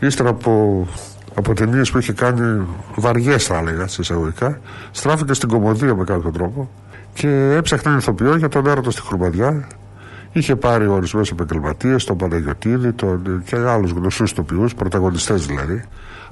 [0.00, 0.86] ε, ύστερα από
[1.34, 4.60] από ταινίες που είχε κάνει βαριές, θα έλεγα, σε εισαγωγικά,
[4.90, 6.70] στράφηκε στην κομμωδία με κάποιο τρόπο
[7.14, 9.66] και έψαχνε ένα ηθοποιό για τον έρωτα στη Χρουμαδιά.
[10.32, 15.84] Είχε πάρει ορισμένου επαγγελματίες, τον Παναγιοτήδη τον, και άλλους γνωστούς ηθοποιούς, πρωταγωνιστές δηλαδή.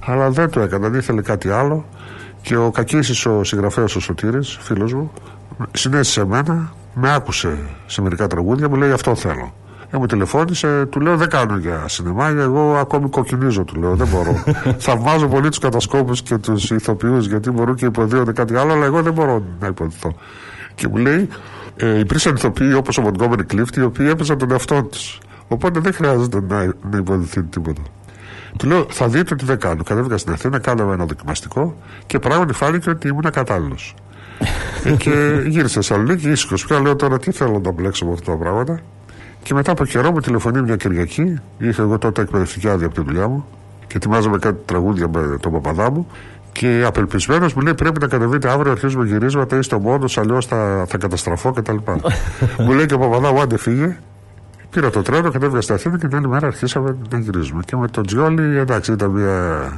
[0.07, 1.85] Αλλά δεν το έκανε, ήθελε κάτι άλλο.
[2.43, 5.13] Και ο Κακίση, ο συγγραφέας ο Σωτήρης, φίλος μου,
[5.73, 9.55] συνέστησε εμένα, με άκουσε σε μερικά τραγούδια, μου λέει αυτό θέλω.
[9.91, 14.09] Ε, μου τηλεφώνησε, του λέω δεν κάνω για σινεμά, εγώ ακόμη κοκκινίζω, του λέω, δεν
[14.09, 14.43] μπορώ.
[14.87, 19.03] Θαυμάζω πολύ τους κατασκόπους και τους ηθοποιούς, γιατί μπορούν και υποδίονται κάτι άλλο, αλλά εγώ
[19.03, 20.15] δεν μπορώ να υποδηθώ.
[20.75, 21.29] Και μου λέει,
[21.77, 25.19] ε, υπήρξαν ηθοποιοί όπως ο Μοντγκόμερ Κλίφτ, οι οποίοι έπαιζαν τον εαυτό τους.
[25.49, 27.83] Οπότε δεν χρειάζεται να, να υποδηθεί τίποτα.
[28.59, 29.83] Του λέω, θα δείτε ότι δεν κάνω.
[29.83, 33.77] Κατέβηκα στην Αθήνα, κάναμε ένα δοκιμαστικό και πράγματι φάνηκε ότι ήμουν κατάλληλο.
[34.85, 35.11] ε, και
[35.47, 36.81] γύρισα σε Θεσσαλονίκη, ήσυχος πια.
[36.81, 38.81] Λέω τώρα τι θέλω να μπλέξω με αυτά τα πράγματα.
[39.43, 41.39] Και μετά από καιρό μου τηλεφωνεί μια Κυριακή.
[41.59, 43.47] Είχα εγώ τότε εκπαιδευτική άδεια από τη δουλειά μου
[43.87, 46.07] και ετοιμάζαμε κάτι τραγούδια με τον παπαδά μου.
[46.53, 50.99] Και απελπισμένος μου λέει: Πρέπει να κατεβείτε αύριο, αρχίζουμε γυρίσματα, είστε μόνος, αλλιώς θα, θα
[50.99, 51.77] καταστραφώ κτλ.
[52.65, 53.99] μου λέει και ο παπαδά μου, άντε φύγε.
[54.71, 57.63] Πήρα το τρένο, κατέβηκα στην Αθήνα και την άλλη μέρα αρχίσαμε να γυρίζουμε.
[57.67, 59.69] Και με τον Τζιόλι, εντάξει, ήταν μια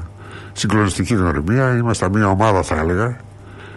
[0.52, 1.76] συγκλονιστική γνωριμία.
[1.76, 3.16] Ήμασταν μια ομάδα, θα έλεγα,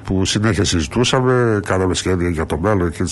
[0.04, 3.04] που συνέχεια συζητούσαμε, κάναμε σχέδια για το μέλλον και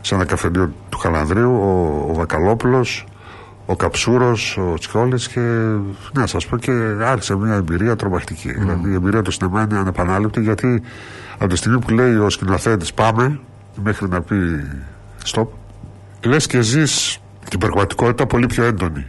[0.00, 3.04] σε ένα καφενείο του Χαλανδρίου, ο, ο Βακαλόπουλος,
[3.66, 5.40] ο Καψούρος, ο Τσιόλη και
[6.12, 8.52] να σας πω και άρχισε μια εμπειρία τρομακτική.
[8.52, 10.82] Δηλαδή η εμπειρία του σινεμά είναι ανεπανάληπτη γιατί
[11.38, 13.40] από τη στιγμή που λέει ο σκηνοθέτης πάμε
[13.82, 14.36] μέχρι να πει
[15.24, 15.46] stop,
[16.24, 19.06] λες και ζεις την πραγματικότητα πολύ πιο έντονη.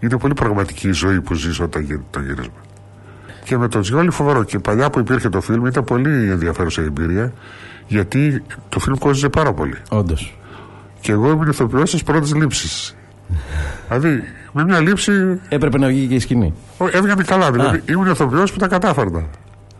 [0.00, 2.60] Είναι πολύ πραγματική η ζωή που ζεις όταν γίνεται το γύρισμα.
[3.52, 4.44] Και με τον Τζιόλι φοβερό.
[4.44, 7.32] Και παλιά που υπήρχε το φιλμ ήταν πολύ ενδιαφέρουσα η εμπειρία
[7.86, 9.76] γιατί το φιλμ κόστιζε πάρα πολύ.
[9.90, 10.38] Όντως.
[11.00, 12.94] Και εγώ ήμουν ηθοποιό στι πρώτε λήψει.
[13.88, 15.12] δηλαδή με μια λήψη.
[15.48, 16.54] Έπρεπε να βγει και η σκηνή.
[16.78, 17.50] Ω, Έβγαινε καλά.
[17.52, 19.24] Δηλαδή ήμουν ηθοποιό που τα κατάφερνα.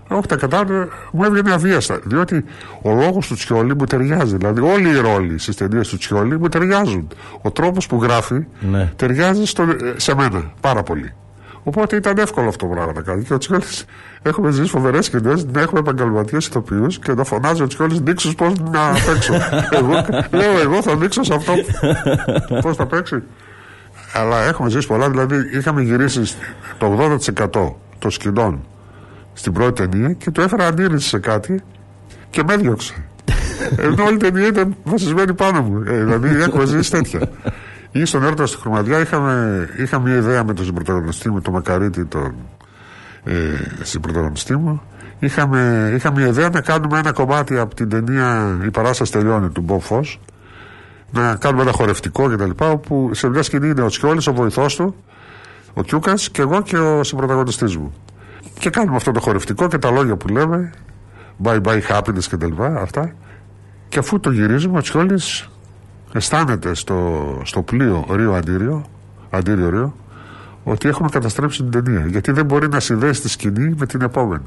[0.09, 1.99] Όχι τα κατάφερνα, μου έβγαινε αβίαστα.
[2.05, 2.45] Διότι
[2.83, 4.37] ο λόγος του Τσιόλι μου ταιριάζει.
[4.37, 7.09] Δηλαδή όλοι οι ρόλοι στις ταινίες του Τσιόλι μου ταιριάζουν.
[7.43, 8.93] Ο τρόπος που γράφει Ναι.
[8.97, 9.65] ταιριάζει στο,
[9.97, 11.13] σε μένα πάρα πολύ.
[11.65, 13.23] Οπότε ήταν εύκολο αυτό το πράγμα να κάνει.
[13.23, 13.63] Και ο Τσιόλη,
[14.23, 18.59] έχουμε ζήσει φοβερές σκηνές, να έχουμε επαγγελματίες ηθοποιούς και να φωνάζει ο Τσιόλη Νίξου πώς
[18.59, 19.35] να παίξω;
[19.79, 21.53] εγώ, λέω, εγώ θα δείξω σε αυτό.
[22.63, 23.23] πώς θα παίξει;
[24.15, 25.11] Αλλά έχουμε ζήσει πολλά.
[25.11, 26.23] Δηλαδή, είχαμε γυρίσει
[26.79, 27.19] το
[27.53, 28.65] 80% των σκηνών
[29.33, 31.63] στην πρώτη ταινία και του έφερα αντίρρηση σε κάτι
[32.31, 32.95] και με έδιωξε.
[33.85, 35.83] Ενώ όλη η ταινία ήταν βασισμένη πάνω μου.
[35.87, 37.21] Ε, δηλαδή, έχουμε ζήσει τέτοια.
[37.93, 42.05] Ή στον έρωτα στη Χρωματιά είχαμε, είχα μια ιδέα με τον συμπροταγωνιστή μου, τον Μακαρίτη,
[42.05, 42.35] τον
[43.25, 43.35] ε,
[43.83, 44.83] συμπροταγωνιστή μου.
[45.19, 49.61] Είχαμε, είχα μια ιδέα να κάνουμε ένα κομμάτι από την ταινία Η παράσταση τελειώνει του
[49.61, 50.21] Μπο Φως,
[51.11, 52.51] να κάνουμε ένα χορευτικό κτλ.
[52.59, 54.95] Όπου σε μια σκηνή είναι ο Τσιόλης, ο βοηθός του,
[55.75, 57.95] ο Κιούκας και εγώ και ο συμπροταγωνιστής μου.
[58.59, 60.73] Και κάνουμε αυτό το χορευτικό και τα λόγια που λέμε,
[61.45, 62.63] bye bye happiness κτλ.
[62.63, 63.13] Αυτά.
[63.89, 65.49] Και αφού το γυρίζουμε, ο Τσιόλης
[66.13, 68.85] αισθάνεται στο, στο πλοίο Ρίο Αντίριο,
[69.31, 69.95] Αντίριο Ρίο,
[70.65, 72.07] ότι έχουμε καταστρέψει την ταινία.
[72.07, 74.45] Γιατί δεν μπορεί να συνδέσει τη σκηνή με την επόμενη.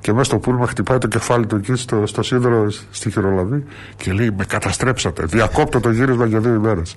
[0.00, 3.64] Και μέσα στο πούλμα χτυπάει το κεφάλι του εκεί στο, στο σίδερο στη χειρολαβή
[3.96, 5.24] και λέει: Με καταστρέψατε.
[5.24, 6.96] Διακόπτω το γύρισμα για δύο ημέρες.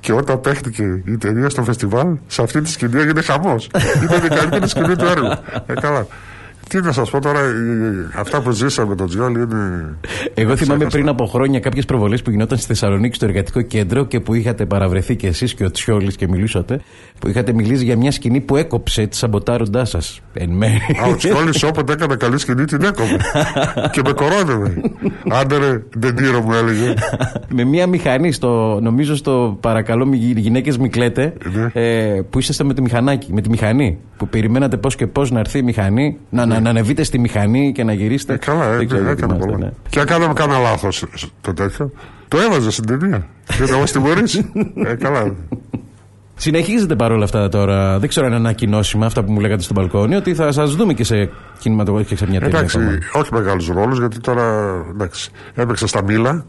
[0.00, 3.70] Και όταν παίχτηκε η ταινία στο φεστιβάλ, σε αυτή τη σκηνή έγινε χαμός.
[4.02, 5.32] Ήταν η καλύτερη σκηνή του έργου.
[5.66, 6.06] Ε, καλά.
[6.72, 9.94] Τι να σας πω τώρα, η- αυτά που ζήσαμε με τον Τζιόλι είναι.
[10.34, 10.88] Εγώ θυμάμαι Ξέχασα.
[10.88, 14.66] πριν από χρόνια κάποιες προβολές που γινόταν στη Θεσσαλονίκη στο εργατικό κέντρο και που είχατε
[14.66, 16.80] παραβρεθεί κι εσείς και ο Τσιόλης και μιλούσατε.
[17.20, 20.20] Που είχατε μιλήσει για μια σκηνή που έκοψε τη σαμποτάροντάς σας.
[20.32, 20.80] Εν μέρει.
[21.04, 23.16] Α, ο Τσιόλης όποτε έκανε καλή σκηνή την έκοβε.
[23.92, 24.74] και με κορώνευε.
[25.30, 26.94] Άντε ρε, Ντεντήρο μου έλεγε.
[27.48, 31.70] με μια μηχανή, στο, νομίζω στο παρακαλώ μη γυναίκες μη κλαίτε, Ναι.
[31.82, 33.98] ε, που είσαστε με τη μηχανάκι, με τη μηχανή.
[34.16, 37.72] Που περιμένατε πώς και πώς να έρθει η μηχανή, να, να, να ανεβείτε στη μηχανή
[37.72, 38.32] και να γυρίσετε.
[38.32, 39.64] Ε, καλά, Δεν ε, ξέρω, δεν έκανε θυμάστε, πολλά.
[39.66, 39.72] ναι.
[39.88, 41.04] Και αν κάναμε κανένα λάθος
[41.40, 41.90] το τέτοιο,
[42.28, 43.26] το έβαζε στην ταινία.
[43.46, 44.50] Και θα μα τιμωρήσει.
[44.86, 45.34] ε, καλά.
[46.36, 47.98] Συνεχίζετε παρόλα αυτά τώρα.
[47.98, 50.92] Δεν ξέρω αν είναι ανακοινώσιμα αυτά που μου λέγατε στο μπαλκόνι, ότι θα σας δούμε
[50.92, 52.58] και σε κινηματογράφο και σε μια ταινία.
[52.58, 52.98] Εντάξει, ακόμα.
[53.12, 56.44] όχι μεγάλους ρόλους, γιατί τώρα εντάξει, έπαιξα στα μήλα.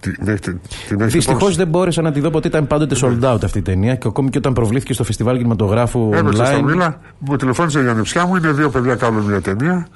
[0.00, 1.56] Την, την, την, την έχει Δυστυχώς υπόψη.
[1.56, 2.48] δεν μπόρεσα να τη δω ποτέ.
[2.48, 6.10] Ήταν πάντοτε sold out αυτή η ταινία και ακόμη και όταν προβλήθηκε στο φεστιβάλ κινηματογράφου
[6.14, 6.62] Έπαιξα στα online.
[6.62, 9.86] μήλα, μου τηλεφώνησε η ανεψιά μου, είναι δύο παιδιά κάνουν μια ταινία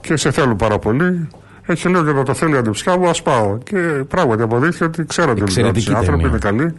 [0.00, 1.28] και σε θέλουν πάρα πολύ.
[1.66, 3.58] Έχει λέω και να το θέλει η ανεψιά μου, ας πάω.
[3.58, 3.76] Και
[4.08, 6.28] πράγματι αποδείχθηκε ότι ξέρω την Εξαιρετική Οι άνθρωποι ταινία.
[6.28, 6.74] είναι καλοί.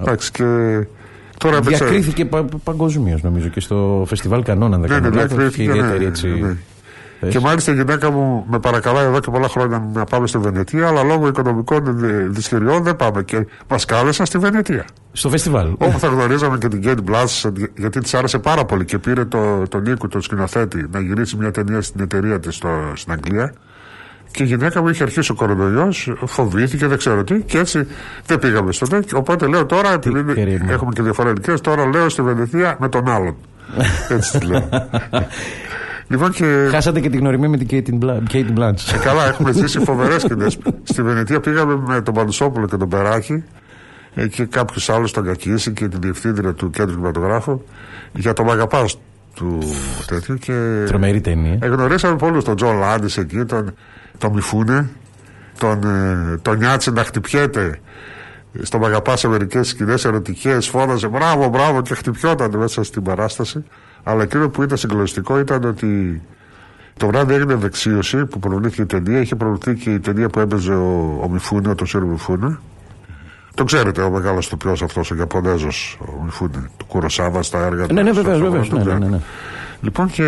[0.00, 0.44] Εντάξει, και
[1.38, 1.84] τώρα έπαιξε.
[1.84, 4.74] Διακρίθηκε πα, παγκοσμίως νομίζω και στο φεστιβάλ Κανόνα.
[4.74, 6.28] αν δεν Ναι, κάνω ναι, λάθος, διακρίθηκε, είχε ναι, ιδιαίτερη ναι, έτσι.
[6.28, 6.56] ναι.
[7.20, 7.32] Θέση.
[7.38, 10.88] Και μάλιστα η γυναίκα μου με παρακαλάει εδώ και πολλά χρόνια να πάμε στη Βενετία,
[10.88, 13.22] αλλά λόγω οικονομικών δυ- δυσκολιών δεν πάμε.
[13.22, 14.84] Και μας κάλεσαν στη Βενετία.
[15.12, 15.68] Στο φεστιβάλ.
[15.78, 19.62] Όπου θα γνωρίζαμε και την Κέντ Μπλάς, γιατί της άρεσε πάρα πολύ και πήρε το,
[19.68, 22.60] τον Νίκο, τον σκηνοθέτη, να γυρίσει μια ταινία στην εταιρεία της
[22.94, 23.52] στην Αγγλία.
[24.32, 27.86] Και η γυναίκα μου είχε αρχίσει ο κορονοϊός, φοβήθηκε, δεν ξέρω τι, και έτσι
[28.26, 29.18] δεν πήγαμε στο τέτοιο.
[29.18, 30.72] Οπότε λέω τώρα, επειδή είναι- κρίμα.
[30.72, 33.36] έχουμε και διαφορετικέ, τώρα λέω στη Βενετία με τον άλλον.
[34.08, 34.68] έτσι τη λέω.
[36.10, 36.68] λοιπόν και.
[36.70, 38.94] Χάσατε και την γνωριμία με την Cate Bla- Cate Blanchett.
[38.94, 40.58] Ε, καλά, έχουμε ζήσει φοβερές σκηνές.
[40.90, 43.44] Στη Βενετία πήγαμε με τον Πανουσόπουλο και τον Περάκη
[44.14, 47.60] ε, και κάποιου άλλου, τον Κακίση και την διευθύντρια του κέντρου κινηματογράφου
[48.12, 48.84] για το Μ' αγαπάς
[49.34, 49.58] του
[50.06, 50.36] τέτοιου.
[50.36, 51.58] Και Τρομερή ταινία.
[51.62, 52.44] ε, γνωρίσαμε πολλούς.
[52.44, 53.74] Τον Τζον Λάντις εκεί, τον,
[54.18, 54.88] τον Μιφούνε,
[55.58, 57.78] τον, ε, τον Νιάτσι να χτυπιέται
[58.62, 60.68] στο Μ' αγαπάς σε μερικές σκηνές ερωτικές.
[60.68, 63.64] Φώναζε μπράβο, μπράβο και χτυπιόταν μέσα στην παράσταση.
[64.02, 66.22] Αλλά εκείνο που ήταν συγκλονιστικό ήταν ότι
[66.96, 69.20] το βράδυ έγινε δεξίωση που προβλήθηκε η ταινία.
[69.20, 72.58] Είχε προβληθεί και η ταινία που έπαιζε ο, ο Μιφούνε, ο Τοσίρο Μιφούνε.
[73.54, 77.94] Το ξέρετε, ο μεγάλος τοπιό αυτός, ο Ιαπωνέζος, ο Μιφούνε, του Κουροσάβα στα έργα του.
[77.94, 78.66] Ναι, ναι, στο- βεβαίω, στο- βεβαίω.
[78.68, 79.04] το Ναι, ναι, ξέρετε.
[79.04, 79.20] ναι, ναι.
[79.80, 80.24] Λοιπόν και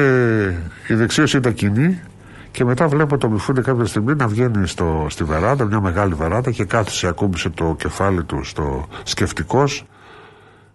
[0.89, 2.01] η δεξίωση ήταν κοινή
[2.51, 6.51] και μετά βλέπω το Μιφούνε κάποια στιγμή να βγαίνει στο, στη βεράντα, μια μεγάλη βεράντα
[6.51, 9.85] και κάθισε, ακούμπησε το κεφάλι του στο σκεφτικός,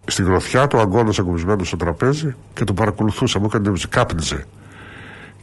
[0.08, 3.38] στη γροθιά του, αγκώνο ακουμπισμένο στο τραπέζι και τον παρακολουθούσα.
[3.38, 4.44] Μου έκανε εντύπωση, κάπνιζε.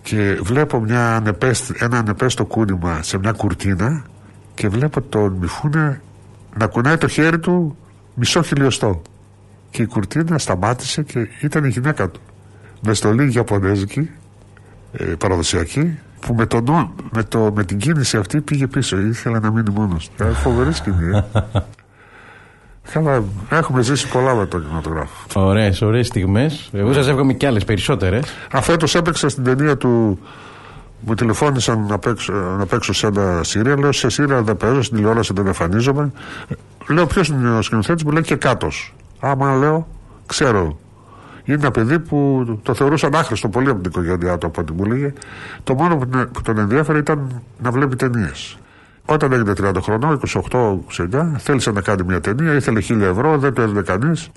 [0.01, 4.04] Και βλέπω μια ανεπέστη, ένα ανεπέστο κούνημα σε μια κουρτίνα
[4.54, 6.01] και βλέπω τον Μιφούνε
[6.58, 7.78] να κουνάει το χέρι του
[8.13, 9.01] μισό χιλιοστό.
[9.69, 12.19] Και η κουρτίνα σταμάτησε και ήταν η γυναίκα του.
[12.82, 14.10] Με στολή Ιαπωνέζικη,
[14.91, 18.99] ε, παραδοσιακή, που με, το, με, το, με την κίνηση αυτή πήγε πίσω.
[18.99, 20.23] Ήθελε να μείνει μόνος του.
[20.23, 21.23] Ε, φοβερή σκηνή.
[22.86, 22.91] Ε.
[22.91, 25.41] Καλά, έχουμε ζήσει πολλά με τον κινηματογράφο.
[25.48, 26.69] Ωραίες, ωραίες στιγμές.
[26.74, 28.34] Εγώ σας εύχομαι κι άλλες περισσότερες.
[28.52, 30.19] Αφέτο έπαιξα στην ταινία του.
[31.00, 33.80] Μου τηλεφώνησαν να παίξω, να παίξω σε ένα Σύρια.
[33.80, 36.12] Λέω σε Σύρια δεν παίζω, στην τηλεόραση δεν εμφανίζομαι.
[36.88, 38.67] Λέω ποιος είναι ο σκηνοθέτης, μου λέει και κάτω.
[39.19, 39.88] Άμα λέω,
[40.26, 40.78] ξέρω.
[41.43, 44.86] Είναι ένα παιδί που το θεωρούσαν άχρηστο πολύ από την οικογένειά του από ό,τι μου
[44.86, 45.13] λέγε.
[45.63, 45.98] Το μόνο
[46.32, 48.58] που τον ενδιαφέρει ήταν να βλέπει ταινίες.
[49.06, 50.20] Όταν έγινε 30 χρονών,
[50.52, 54.30] 28-29, θέλησε να κάνει μια ταινία, ήθελε 1000 ευρώ, δεν το έδινε κανείς.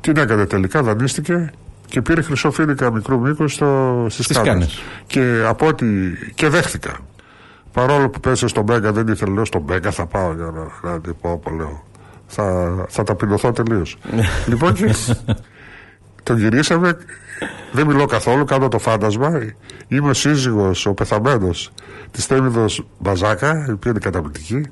[0.00, 1.52] Την έκανε τελικά, δανείστηκε
[1.86, 3.60] και πήρε χρυσοφίνικα μικρού μήκους
[4.06, 4.82] στις Κάνες.
[5.06, 5.86] Και από ό,τι.
[6.34, 6.96] και δέχτηκα.
[7.72, 10.52] Παρόλο που πέσε στον Μπέγκα, δεν ήθελε, λέω στον Μπέγκα θα πάω για
[10.82, 11.84] να, να την πω, λέω.
[12.26, 13.98] Θα, θα ταπεινωθώ τελείως.
[14.48, 14.94] λοιπόν, και
[16.22, 16.96] τον γυρίσαμε.
[17.72, 19.30] Δεν μιλώ καθόλου, κάνω το φάντασμα.
[19.88, 21.72] Είμαι ο σύζυγος, ο πεθαμένος
[22.16, 22.64] τη Θέμηδο
[22.98, 24.62] Μπαζάκα, η οποία είναι καταπληκτική,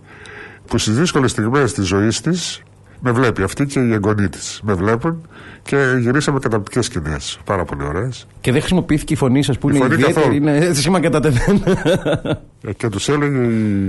[0.67, 2.63] που στις δύσκολες στιγμές της ζωής της
[3.01, 4.61] με βλέπει αυτή και οι εγγονοί της.
[4.63, 5.27] Με βλέπουν
[5.63, 7.39] και γυρίσαμε καταπληκτικές σκηνές.
[7.45, 8.27] Πάρα πολύ ωραίες.
[8.41, 10.35] Και δεν χρησιμοποιήθηκε η φωνή σας που η είναι ιδιαίτερη, καθόλου.
[10.35, 11.21] είναι σήμα κατά
[12.67, 13.39] ε, και τους έλεγε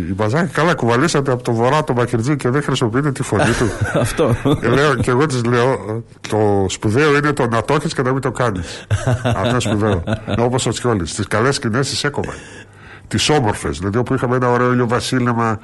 [0.10, 3.70] η, Μπαζάκη, καλά κουβαλήσατε από το βορρά το Μακερτζή και δεν χρησιμοποιείτε τη φωνή του.
[4.00, 4.36] Αυτό.
[4.62, 8.12] Και, λέω, και εγώ της λέω, το σπουδαίο είναι το να το έχεις και να
[8.12, 8.86] μην το κάνεις.
[9.24, 10.04] Αυτό είναι σπουδαίο.
[10.38, 11.14] Όπως ο Τσιόλης.
[11.14, 12.34] Τις καλές σκηνές τις έκοβε.
[13.08, 13.78] Τις όμορφες.
[13.78, 15.60] Δηλαδή όπου είχαμε ένα ωραίο ηλιοβασίλεμα,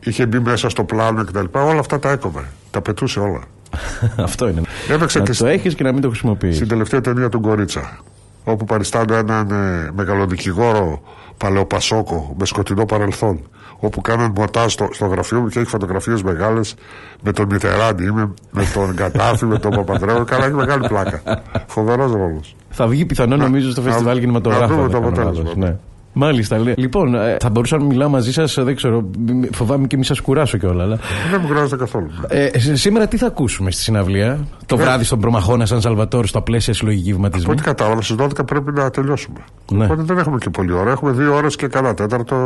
[0.00, 1.44] είχε μπει μέσα στο πλάνο κτλ.
[1.52, 2.44] Όλα αυτά τα έκοβε.
[2.70, 3.42] Τα πετούσε όλα.
[4.28, 4.60] Αυτό είναι.
[4.90, 6.56] Έπαιξε να το έχεις και να μην το χρησιμοποιείς.
[6.56, 7.98] Στην τελευταία ταινία του Γκορίτσα.
[8.44, 11.02] Όπου παριστάνω έναν ε, μεγαλοδικηγόρο
[11.36, 13.48] παλαιοπασόκο με σκοτεινό παρελθόν.
[13.80, 16.74] Όπου κάναν μοτά στο, στο γραφείο μου και έχει φωτογραφίες μεγάλες
[17.22, 20.24] με τον Μιτεράντι, με, με τον Κατάφη, με τον Παπαδρέο.
[20.24, 21.42] Καλά, έχει μεγάλη πλάκα.
[21.66, 22.56] Φοβερός ρόλος.
[22.70, 24.74] Θα βγει πιθανό νομίζω στο φεστιβάλ κινηματογράφου.
[24.74, 25.52] Να δούμε το αποτέλεσμα.
[25.56, 25.76] Ναι.
[26.12, 26.58] Μάλιστα.
[26.58, 26.74] Λέει.
[26.76, 29.10] Λοιπόν, ε, θα μπορούσα να μιλάω μαζί σας, δεν ξέρω,
[29.52, 30.82] φοβάμαι και μη σας κουράσω κιόλα.
[30.82, 30.98] Αλλά...
[31.30, 32.10] Δεν μου κουράζετε καθόλου.
[32.28, 34.82] Ε, σήμερα τι θα ακούσουμε στη συναυλία, το ναι.
[34.82, 38.72] βράδυ στον Προμαχώνα Σαν Σαλβατόρ, στα πλαίσια συλλογική βηματισμού; Από ό,τι κατάλαβα, στις 12 πρέπει
[38.72, 39.38] να τελειώσουμε.
[39.72, 39.84] Ναι.
[39.84, 40.90] Οπότε δεν έχουμε και πολύ ώρα.
[40.90, 42.36] Έχουμε δύο ώρες και καλά τέταρτο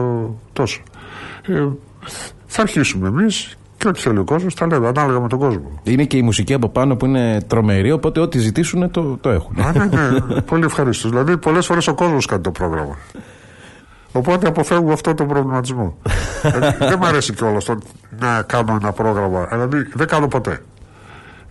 [0.53, 0.83] τόσο.
[1.47, 1.67] Ε,
[2.47, 5.81] θα αρχίσουμε εμείς και ό,τι θέλει ο κόσμος θα λέμε ανάλογα με τον κόσμο.
[5.83, 9.61] Είναι και η μουσική από πάνω που είναι τρομερή, οπότε ό,τι ζητήσουν το, το έχουν.
[9.61, 11.11] Α, ναι, ναι, πολύ ευχαρίστως.
[11.11, 12.97] Δηλαδή, πολλές φορές ο κόσμος κάνει το πρόγραμμα.
[14.13, 15.97] Οπότε αποφεύγω αυτό το προβληματισμό.
[16.43, 17.69] δηλαδή, δεν μου αρέσει κιόλας
[18.21, 19.47] να κάνω ένα πρόγραμμα.
[19.51, 20.63] Δηλαδή δεν κάνω ποτέ.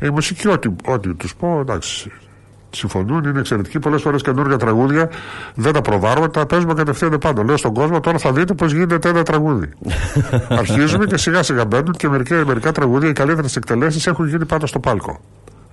[0.01, 2.11] Η μουσική, ό,τι, ό,τι τους πω, εντάξει,
[2.69, 3.79] συμφωνούν, είναι εξαιρετικοί.
[3.79, 5.09] Πολλές φορές καινούργια τραγούδια
[5.55, 7.43] δεν τα προβάρουμε, τα παίζουμε κατευθείαν πάνω.
[7.43, 9.69] Λέω στον κόσμο, τώρα θα δείτε πώς γίνεται ένα τραγούδι.
[10.49, 14.65] Αρχίζουμε και σιγά σιγά μπαίνουν και μερικά, μερικά τραγούδια, οι καλύτερες εκτελέσεις έχουν γίνει πάνω
[14.65, 15.19] στο πάλκο.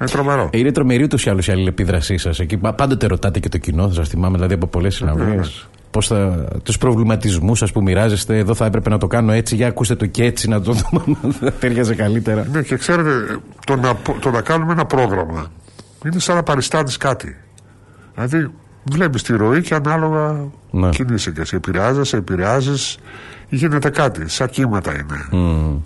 [0.00, 0.50] Είναι τρομερό.
[0.52, 2.40] Είναι τρομερή ούτως ή άλλως η αλληλεπίδρασή σας.
[2.76, 5.68] Πάντοτε ρωτάτε και το κοινό, σας θυμάμαι δηλαδή από πολλές συναυλίες.
[5.90, 6.48] Πώς θα.
[6.62, 10.06] τους προβληματισμούς σα που μοιράζεστε, εδώ θα έπρεπε να το κάνω έτσι, για ακούστε το
[10.06, 11.18] και έτσι, να το δούμε.
[11.60, 12.46] ταιριάζει καλύτερα.
[12.52, 15.50] Ναι, και ξέρετε, το να, το να κάνουμε ένα πρόγραμμα
[16.04, 17.36] είναι σαν να παριστάνεις κάτι.
[18.14, 18.50] Δηλαδή,
[18.84, 20.88] βλέπεις τη ροή και ανάλογα ναι.
[20.88, 22.98] κινείσαι και σε επηρεάζεσαι, επηρεάζεις,
[23.48, 24.28] γίνεται κάτι.
[24.28, 25.28] Σαν κύματα είναι.
[25.32, 25.76] Mm.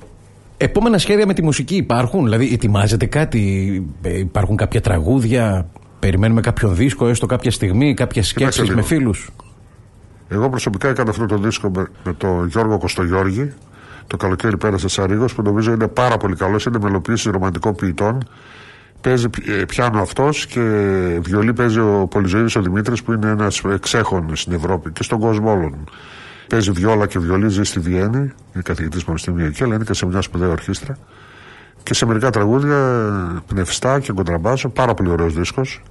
[0.56, 5.66] Επόμενα σχέδια με τη μουσική υπάρχουν, δηλαδή ετοιμάζεται κάτι, ε, υπάρχουν κάποια τραγούδια,
[5.98, 9.30] περιμένουμε κάποιον δίσκο έστω κάποια στιγμή, κάποια σκέψεις με φίλους;
[10.32, 13.52] Εγώ προσωπικά έκανα αυτό το δίσκο με, με τον Γιώργο Κωστογιώργη.
[14.06, 16.64] Το καλοκαίρι πέρασε σαν Ρίγος που νομίζω είναι πάρα πολύ καλός.
[16.64, 18.28] Είναι μελοποίηση ρομαντικών ποιητών.
[19.00, 20.60] Παίζει ε, πιάνο αυτός και
[21.22, 25.50] βιολί παίζει ο Πολυζωήδη ο Δημήτρης που είναι ένας εξέχων στην Ευρώπη και στον κόσμο
[25.50, 25.88] όλων.
[26.48, 30.06] Παίζει βιόλα και βιολί, ζει στη Βιέννη, είναι καθηγητής Πανεπιστημίου εκεί, αλλά είναι και σε
[30.06, 30.98] μια σπουδαία ορχήστρα.
[31.82, 32.78] Και σε μερικά τραγούδια
[33.46, 35.82] πνευστά και κοντραμπάσο, πάρα πολύ ωραίος δίσκος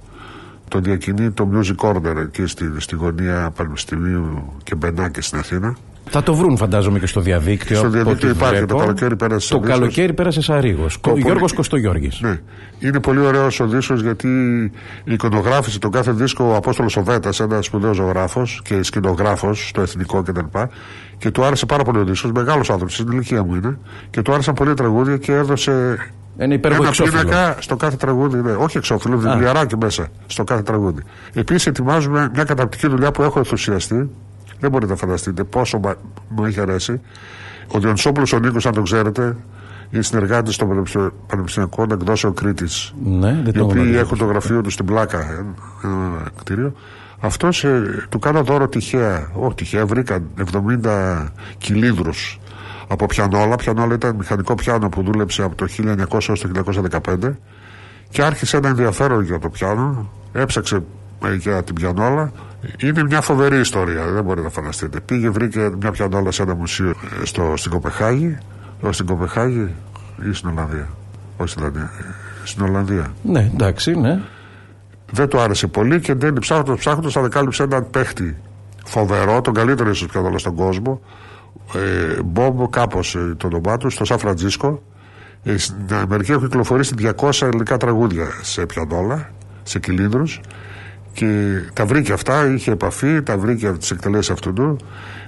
[0.72, 5.76] το διακινεί το Music Order εκεί στη, στη γωνία Πανεπιστημίου και Μπενάκη στην Αθήνα.
[6.10, 7.76] Θα το βρουν φαντάζομαι και στο διαδίκτυο.
[7.76, 10.86] Στο διαδίκτυο υπάρχει, το καλοκαίρι πέρασε Το καλοκαίρι πέρασε σαν Ρίγο.
[11.00, 12.20] Ο Γιώργος Κωστογιώργης.
[12.20, 12.40] Ναι.
[12.78, 14.28] Είναι πολύ ωραίος ο δίσκο γιατί
[15.04, 20.22] η εικονογράφηση, τον κάθε δίσκο, ο Απόστολος Οβέτα, ένας σπουδαίος ζωγράφος και σκηνογράφος στο εθνικό
[20.22, 20.38] κτλ.
[20.38, 20.68] Και,
[21.18, 22.30] και του άρεσε πάρα πολύ ο δίσκο.
[22.34, 23.78] Μεγάλος άνθρωπος, στην ηλικία μου είναι.
[24.10, 25.96] Και του άρεσαν πολύ τραγούδια και έδωσε
[26.36, 28.42] ένα υπέροχο πίνακα στο κάθε τραγούδι.
[28.42, 28.52] Ναι.
[28.52, 31.02] Όχι εξώφυλλο, βιβλιαράκι μέσα στο κάθε τραγούδι.
[31.32, 34.10] Επίσης, ετοιμάζουμε μια καταπληκτική δουλειά που έχω ενθουσιαστεί.
[34.60, 35.80] Δεν μπορείτε να φανταστείτε πόσο
[36.28, 37.00] μου έχει αρέσει.
[37.68, 39.36] Ο Διονσόπουλο ο Νίκος, αν το ξέρετε,
[39.90, 40.82] είναι συνεργάτης στο
[41.26, 42.94] Πανεπιστημιακό Εκδόσεων Κρήτης.
[43.04, 45.46] Ναι, οι οποίοι έχουν το γραφείο τους στην Πλάκα,
[45.84, 46.72] ένα κτίριο.
[47.20, 49.30] Αυτός ε, του κάνω δώρο τυχαία.
[49.34, 50.24] Όχι τυχαία, βρήκαν
[50.82, 51.26] 70
[51.58, 52.40] κυλίδρους
[52.92, 53.56] από πιανόλα.
[53.56, 56.50] Πιανόλα ήταν μηχανικό πιάνο που δούλεψε από το 1900 έως το
[57.20, 57.32] 1915
[58.08, 60.10] και άρχισε ένα ενδιαφέρον για το πιάνο.
[60.32, 60.82] Έψαξε
[61.24, 62.32] ε, για την πιανόλα.
[62.82, 65.00] Είναι μια φοβερή ιστορία, δεν μπορείτε να φανταστείτε.
[65.00, 66.90] Πήγε, βρήκε μια πιανόλα σε ένα μουσείο
[67.22, 68.38] ε, στο, στην Κοπεχάγη.
[68.90, 69.74] Στην Κοπεχάγη
[70.30, 70.88] ή στην Ολλανδία;
[71.36, 71.90] Όχι στην Ολλανδία.
[71.98, 73.12] Ε, στην Ολλανδία.
[73.22, 74.20] Ναι, εντάξει, ναι.
[75.10, 78.36] Δεν του άρεσε πολύ και δεν ψάχνοντας ψάχνοντας ανακάλυψε έναν παίχτη
[78.84, 81.00] φοβερό, τον καλύτερο ίσως πιανόλα στον κόσμο.
[81.74, 84.82] Ε, Μπομπ, κάπως ε, το όνομά τους, στο Σαν Φραντζίσκο.
[85.42, 89.30] Ε, στην Αμερική έχουν κυκλοφορήσει 200 ελληνικά τραγούδια σε πιανόλα,
[89.62, 90.40] σε κυλίνδρους.
[91.12, 94.76] Και τα βρήκε αυτά, είχε επαφή, τα βρήκε από τις εκτελέσεις αυτού του.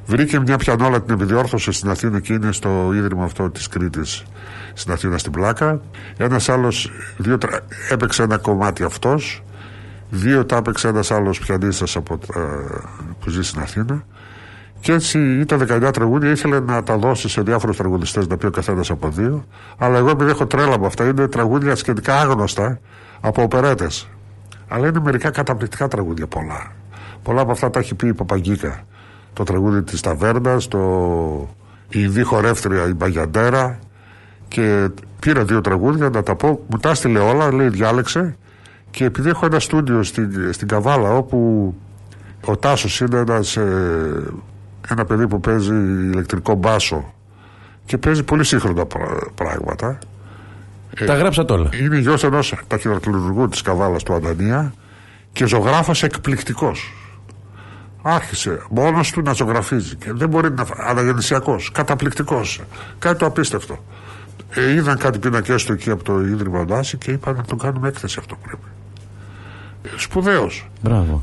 [0.07, 4.25] Βρήκε μια πιανόλα, την επιδιόρθωσε στην Αθήνα και είναι στο ίδρυμα αυτό της Κρήτης,
[4.75, 5.81] στην Αθήνα στην Πλάκα.
[6.17, 6.91] Ένας άλλος
[7.91, 9.43] έπαιξε ένα κομμάτι αυτός.
[10.11, 11.97] Δύο τα έπαιξε ένας άλλος πιανίστας
[13.21, 14.05] που ζει στην Αθήνα.
[14.85, 18.51] Και έτσι ήταν 19 τραγούδια, ήθελε να τα δώσει σε διάφορους τραγουδιστές, να πει ο
[18.51, 19.45] καθένας από δύο.
[19.79, 22.79] Αλλά εγώ επειδή έχω τρέλα από αυτά, είναι τραγούδια σχετικά άγνωστα
[23.21, 24.09] από οπερέτες.
[24.69, 26.73] Αλλά είναι μερικά καταπληκτικά τραγούδια πολλά.
[27.23, 28.85] Πολλά από αυτά τα έχει πει η Παπαγκίκα.
[29.33, 30.79] Το τραγούδι της Ταβέρνας, το
[31.89, 33.79] η Ινδί χορεύτρια, η Μπαγιαντέρα.
[34.49, 34.89] Και
[35.21, 36.65] πήρα δύο τραγούδια να τα πω.
[36.67, 38.37] Μου τα στείλε όλα, λέει διάλεξε.
[38.91, 41.75] Και επειδή έχω ένα στούντιο στην, στην Καβάλα όπου
[42.45, 44.23] ο Τάσος είναι ένας, ε,
[44.89, 45.75] ένα παιδί που παίζει
[46.13, 47.15] ηλεκτρικό μπάσο
[47.85, 48.87] και παίζει πολύ σύγχρονα
[49.35, 49.99] πράγματα.
[50.97, 51.69] Ε, τα γράψατε όλα.
[51.83, 54.75] Είναι γιος ενός ταχυδακτηλουργού της Καβάλας του Αντανία
[55.33, 56.93] και ζωγράφος εκπληκτικός.
[58.03, 60.67] Άρχισε μόνος του να ζωγραφίζει και δεν μπορεί να.
[60.77, 62.61] Αναγεννησιακός, καταπληκτικός.
[62.99, 63.85] Κάτι το απίστευτο.
[64.55, 67.89] Ε, είδαν κάτι πίνακές του εκεί από το ίδρυμα Ντάση και είπαν να τον κάνουμε
[67.89, 68.67] έκθεση αυτό πρέπει.
[69.85, 70.51] Ε, Σπουδαίο.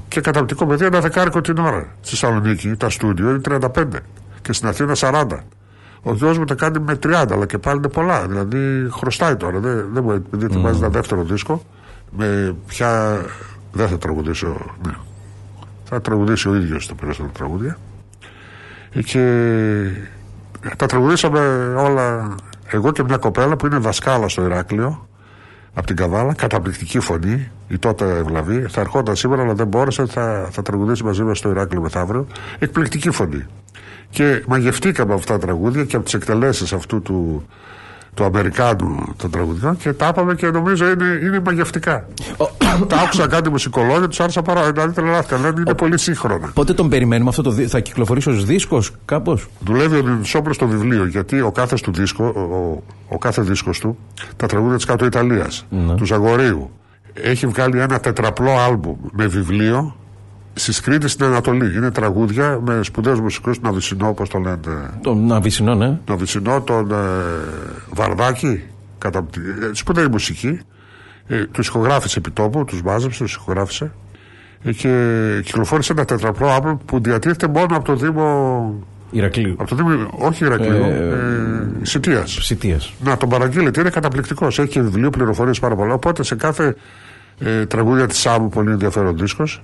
[0.07, 1.87] Και καταπληκτικό παιδί, ένα δεκάρικο την ώρα.
[2.01, 3.85] Στη Θεσσαλονίκη τα στούντιο είναι 35
[4.41, 5.25] και στην Αθήνα 40.
[6.03, 8.27] Ο γιος μου τα κάνει με 30, αλλά και πάλι είναι πολλά.
[8.27, 9.59] Δηλαδή χρωστάει τώρα.
[9.59, 10.81] Δεν, δεν μπορεί, επειδή ετοιμάζει mm.
[10.81, 11.63] ένα δεύτερο δίσκο,
[12.17, 13.21] με πια
[13.71, 14.75] δεν θα τραγουδήσω.
[14.85, 14.93] Ναι.
[15.83, 17.77] Θα τραγουδήσει ο ίδιος τα περισσότερα τραγούδια.
[19.05, 19.23] Και
[20.77, 21.39] τα τραγουδήσαμε
[21.77, 22.35] όλα
[22.67, 25.07] εγώ και μια κοπέλα που είναι δασκάλα στο Ηράκλειο
[25.73, 28.65] από την Καβάλα, καταπληκτική φωνή, η τότε ευλαβή.
[28.67, 30.05] Θα ερχόταν σήμερα, αλλά δεν μπόρεσε.
[30.05, 32.27] Θα, θα τραγουδήσει μαζί μας στο Ηράκλειο μεθαύριο.
[32.59, 33.45] Εκπληκτική φωνή.
[34.09, 37.45] Και μαγευτήκαμε αυτά τα τραγούδια και από τις εκτελέσεις αυτού του,
[38.13, 42.07] του Αμερικάνου των τραγουδιών και τα είπαμε και νομίζω είναι, είναι μαγευτικά.
[42.87, 44.91] τα άκουσα κάτι μουσικολόγια, τους άρεσα πάρα πολύ.
[44.91, 45.37] τρελάθηκα.
[45.37, 46.51] Λένε είναι πολύ σύγχρονα.
[46.53, 51.05] Πότε τον περιμένουμε αυτό το Θα κυκλοφορήσει ως δίσκος κάπως; Δουλεύει ο Νινσόπουλο στο βιβλίο
[51.05, 53.97] γιατί ο κάθε του δίσκο, ο, ο κάθε δίσκος του,
[54.35, 55.95] τα τραγούδια της Κάτω Ιταλίας, ναι.
[55.95, 56.71] του Ζαγορίου,
[57.13, 59.95] έχει βγάλει ένα τετραπλό άλμπουμ με βιβλίο
[60.53, 61.75] Στι Κρήτε στην Ανατολή.
[61.75, 64.57] Είναι τραγούδια με σπουδαίους μουσικούς, τον Ναβισινό, όπως το λένε.
[65.01, 65.99] Τον Ναβισινό, ναι.
[66.07, 66.95] Ναβισινό, τον ε,
[67.93, 68.63] Βαρδάκη.
[68.97, 69.19] Κατα...
[69.19, 70.59] Ε, σπουδαία μουσική.
[71.27, 73.91] Ε, του ηχογράφησε επί τόπου, τους μάζεψε, τους ηχογράφησε.
[74.63, 78.73] Ε, και κυκλοφόρησε ένα τετραπλό άλμπομ που διατίθεται μόνο από το Δήμο.
[79.11, 79.55] Ηρακλείου.
[79.57, 81.15] Από το Δήμο, όχι Ηρακλείου, ε,
[81.81, 82.93] ε, Σιτίας.
[83.03, 84.59] Να τον παραγγείλετε, είναι καταπληκτικός.
[84.59, 85.93] Έχει και βιβλίο, πληροφορίες πάρα πολλά.
[85.93, 86.75] Οπότε σε κάθε
[87.39, 89.63] ε, τραγούδια της Σάμου, πολύ ενδιαφέρον δίσκος.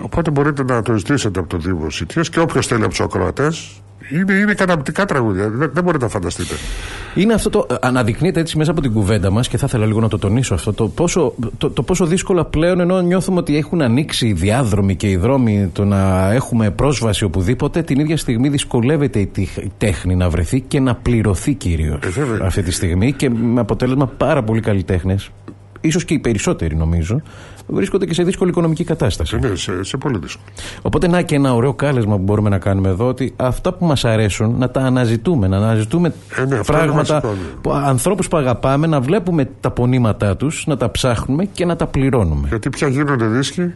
[0.00, 3.80] Οπότε μπορείτε να το ζητήσετε από το Δήμο Σιτία και όποιος θέλει από τους ακροατές.
[4.12, 5.48] Είναι, είναι καταπληκτικά τραγούδια.
[5.48, 6.54] Δεν, δεν μπορείτε να φανταστείτε.
[7.14, 7.66] Είναι αυτό το.
[7.80, 10.72] Αναδεικνύεται έτσι μέσα από την κουβέντα μας και θα ήθελα λίγο να το τονίσω αυτό.
[10.72, 15.08] Το πόσο, το, το πόσο δύσκολα πλέον ενώ νιώθουμε ότι έχουν ανοίξει οι διάδρομοι και
[15.08, 19.30] οι δρόμοι το να έχουμε πρόσβαση οπουδήποτε, την ίδια στιγμή δυσκολεύεται η
[19.78, 24.42] τέχνη να βρεθεί και να πληρωθεί κυρίως ε, αυτή τη στιγμή και με αποτέλεσμα πάρα
[24.42, 25.16] πολλοί καλλιτέχνε
[25.80, 27.20] ίσως και οι περισσότεροι νομίζω,
[27.66, 29.38] βρίσκονται και σε δύσκολη οικονομική κατάσταση.
[29.38, 30.46] Ναι, σε, σε πολύ δύσκολο.
[30.82, 34.04] Οπότε να και ένα ωραίο κάλεσμα που μπορούμε να κάνουμε εδώ, ότι αυτά που μας
[34.04, 37.22] αρέσουν να τα αναζητούμε, να αναζητούμε ε, ναι, πράγματα,
[37.68, 42.48] ανθρώπους που αγαπάμε, να βλέπουμε τα πονήματά τους, να τα ψάχνουμε και να τα πληρώνουμε.
[42.48, 43.72] Γιατί πια γίνονται δίσκοι.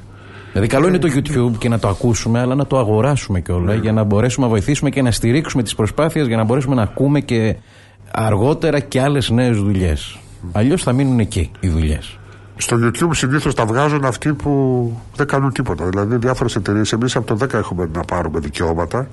[0.53, 3.81] Δηλαδή, καλό είναι το YouTube και να το ακούσουμε, αλλά να το αγοράσουμε κιόλα ναι.
[3.81, 7.21] για να μπορέσουμε να βοηθήσουμε και να στηρίξουμε τις προσπάθειες για να μπορέσουμε να ακούμε
[7.21, 7.57] και
[8.11, 10.19] αργότερα και άλλες νέες δουλειές.
[10.52, 12.18] Αλλιώς θα μείνουν εκεί οι δουλειές.
[12.57, 15.85] Στο YouTube συνήθως τα βγάζουν αυτοί που δεν κάνουν τίποτα.
[15.85, 19.09] Δηλαδή, διάφορες εταιρείες, εμείς από το 10 έχουμε να πάρουμε δικαιώματα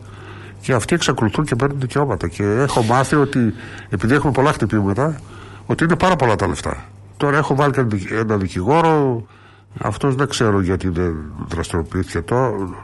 [0.61, 2.27] και αυτοί εξακολουθούν και παίρνουν δικαιώματα.
[2.27, 3.53] Και έχω μάθει ότι,
[3.89, 5.19] επειδή έχουμε πολλά χτυπήματα,
[5.65, 6.85] ότι είναι πάρα πολλά τα λεφτά.
[7.17, 9.23] Τώρα έχω βάλει και ένα δικηγόρο.
[9.81, 11.13] Αυτός δεν ξέρω γιατί δεν
[11.47, 12.23] δραστηριοποιήθηκε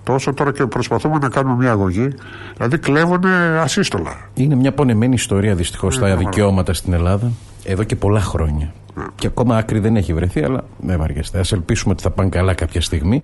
[0.03, 0.34] τόσο.
[0.34, 2.08] Τώρα και προσπαθούμε να κάνουμε μια αγωγή.
[2.55, 3.25] Δηλαδή κλέβουν
[3.62, 4.29] ασύστολα.
[4.34, 7.31] Είναι μια πονεμένη ιστορία δυστυχώς τα δικαιώματα στην Ελλάδα
[7.65, 8.73] εδώ και πολλά χρόνια.
[9.15, 11.39] Και ακόμα άκρη δεν έχει βρεθεί, αλλά με βαριέστε.
[11.39, 13.21] Α ελπίσουμε ότι θα πάνε καλά κάποια στιγμή.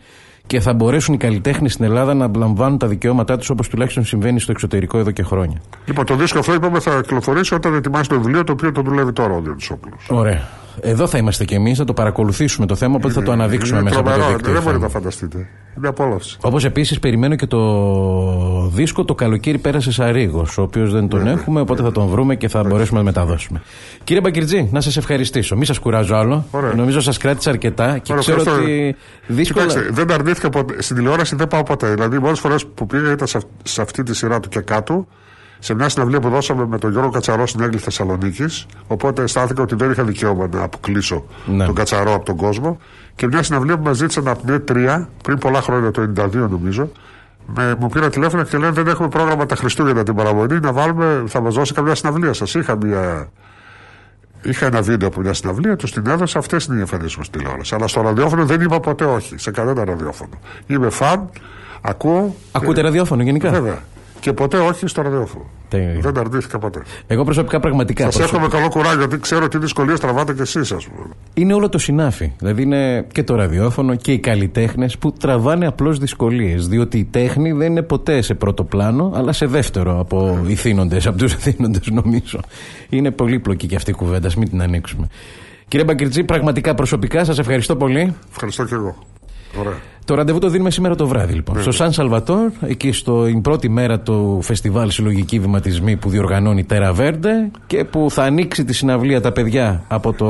[0.47, 4.39] και θα μπορέσουν οι καλλιτέχνες στην Ελλάδα να λαμβάνουν τα δικαιώματά τους όπως τουλάχιστον συμβαίνει
[4.39, 5.62] στο εξωτερικό εδώ και χρόνια.
[5.86, 9.13] Λοιπόν, το δίσκο αυτό είπαμε θα κυκλοφορήσει όταν ετοιμάσει το βιβλίο το οποίο το δουλεύει
[9.13, 10.08] τώρα ο Διονυσόπουλος.
[10.10, 10.47] Ωραία.
[10.79, 13.89] Εδώ θα είμαστε κι εμείς, θα το παρακολουθήσουμε το θέμα, οπότε θα το αναδείξουμε είναι
[13.89, 14.53] μέσα από το τρομερό, δίκτυο.
[14.53, 15.47] Δεν μπορείτε να φανταστείτε.
[15.77, 16.38] Είναι απόλαυση.
[16.41, 17.60] Όπως επίσης περιμένω και το
[18.73, 22.36] δίσκο το καλοκαίρι πέρασε Σαρίγο, ο οποίος δεν τον Ναι, έχουμε, οπότε θα τον βρούμε
[22.36, 23.62] και θα μπορέσουμε να μεταδώσουμε.
[24.03, 25.55] Κύριε Μπακυρτζή, να σας ευχαριστήσω.
[25.55, 26.45] Μην σας κουράζω άλλο.
[26.51, 26.73] Ωραία.
[26.73, 28.63] Νομίζω σας κράτησα αρκετά και Ωραία, ξέρω ευχαριστώ.
[28.71, 28.95] ότι
[29.27, 29.65] δύσκολα.
[29.65, 30.81] Κοιτάξτε, δεν αρνήθηκα ποτέ.
[30.81, 31.93] Στην τηλεόραση δεν πάω ποτέ.
[31.93, 34.60] Δηλαδή, οι μόνε φορές που πήγα ήταν σε, αυ- σε αυτή τη σειρά του και
[34.60, 35.07] κάτω.
[35.63, 38.65] Σε μια συναυλία που δώσαμε με τον Γιώργο Κατσαρό στην Έγκλη Θεσσαλονίκης.
[38.88, 41.65] Οπότε αισθάνθηκα ότι δεν είχα δικαίωμα να αποκλείσω Ναι.
[41.65, 42.78] τον Κατσαρό από τον κόσμο.
[43.15, 46.91] Και μια συναυλία που μας ζήτησαν από την E3 πριν πολλά χρόνια, το 92 νομίζω.
[47.56, 50.60] Με, μου πήρα τηλέφωνο και λένε δεν έχουμε πρόγραμμα τα Χριστούγεννα την παραμονή.
[50.60, 52.54] Να βάλουμε, θα μας δώσει καμιά συναυλία σας.
[52.54, 53.30] Είχα μια
[54.43, 56.39] Είχα ένα βίντεο από μια συναυλία, τους την έδωσα.
[56.39, 57.76] Αυτές είναι οι εμφανίσεις μου στη τηλεόραση.
[57.76, 59.38] Αλλά στο ραδιόφωνο δεν είπα ποτέ όχι.
[59.38, 60.34] Σε κανένα ραδιόφωνο.
[60.67, 61.30] Είμαι φαν,
[61.82, 62.36] ακούω.
[62.52, 63.80] Ακούτε ραδιόφωνο γενικά; Βέβαια.
[64.21, 65.45] Και ποτέ όχι στο ραδιόφωνο.
[65.69, 65.99] Τέλεια.
[66.01, 66.81] Δεν αρνήθηκα ποτέ.
[67.07, 68.03] Εγώ προσωπικά πραγματικά.
[68.03, 71.05] Σας προσωπικά- εύχομαι καλό κουράγιο, γιατί ξέρω τι δυσκολίες τραβάτε κι εσείς, ας πούμε.
[71.34, 72.31] Είναι όλο το συνάφι.
[72.39, 76.67] Δηλαδή είναι και το ραδιόφωνο και οι καλλιτέχνες που τραβάνε απλώς δυσκολίες.
[76.67, 81.17] Διότι η τέχνη δεν είναι ποτέ σε πρώτο πλάνο, αλλά σε δεύτερο από ηθήνοντες, από
[81.17, 82.39] τους ηθήνοντες νομίζω.
[82.89, 85.07] Είναι πολύπλοκη και αυτή η κουβέντα, ας μην την ανοίξουμε.
[85.67, 88.15] Κύριε Μπαγκριτζή, πραγματικά προσωπικά σας ευχαριστώ πολύ.
[88.31, 88.95] Ευχαριστώ κι εγώ.
[89.60, 89.73] Ωραία.
[90.05, 91.61] Το ραντεβού το δίνουμε σήμερα το βράδυ, λοιπόν.
[91.61, 96.93] Στο Σαν Σαλβατόρ, εκεί στην πρώτη μέρα του φεστιβάλ Συλλογική Βηματισμή που διοργανώνει η Τέρα
[96.93, 100.25] Βέρντε και που θα ανοίξει τη συναυλία τα παιδιά από το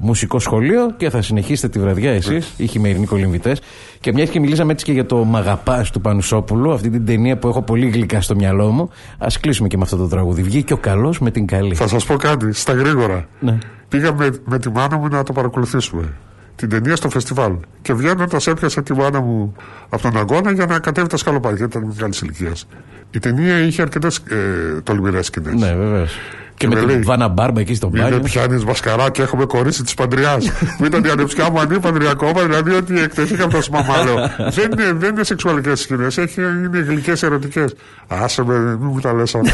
[0.00, 3.56] μουσικό σχολείο και θα συνεχίσετε τη βραδιά εσείς, οι χειμερινοί κολυμβητέ.
[4.00, 7.48] Και μιας και μιλήσαμε έτσι και για το Μαγαπάς του Πανουσόπουλου, αυτή την ταινία που
[7.48, 10.42] έχω πολύ γλυκά στο μυαλό μου, ας κλείσουμε και με αυτό το τραγούδι.
[10.42, 11.74] Βγήκε ο καλός με την καλή.
[11.74, 13.26] Θα σας πω κάτι, στα γρήγορα.
[13.40, 13.58] Ναι.
[13.88, 16.12] Πήγα με, με τη μάνα μου να το παρακολουθήσουμε.
[16.56, 17.52] Την ταινία στο φεστιβάλ.
[17.82, 19.54] Και βγαίνοντα έπιασα τη μάνα μου
[19.88, 21.56] από τον αγώνα για να κατέβει τα σκαλοπάτια.
[21.56, 22.66] γιατί Ήταν μεγάλης ηλικίας.
[23.10, 25.54] Η ταινία είχε αρκετές ε, τολμηρές σκηνές.
[25.54, 26.12] Ναι, βεβαίως.
[26.54, 28.16] Και, Και με με την λέει, Βάνα Μπάρμπα εκεί στο Μην μπάνιο.
[28.16, 30.50] με πιάνεις μασκαρά και έχουμε κορίτσι της παντριάς.
[30.78, 34.14] Που ήταν η ανεψιά μου ανή παντριακόμα, δηλαδή ότι εκτεθήκα από το σμαμάλαιο.
[34.50, 37.74] δεν είναι, δεν είναι σεξουαλικές σκηνές, είναι γλυκές ερωτικές.
[38.06, 39.52] Άσε με, μην μου τα λες αυτά.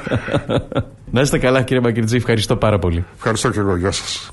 [1.10, 2.16] Να είστε καλά, κύριε Μπακριτζή.
[2.16, 3.04] Ευχαριστώ πάρα πολύ.
[3.16, 4.32] Ευχαριστώ και εγώ, γεια σας.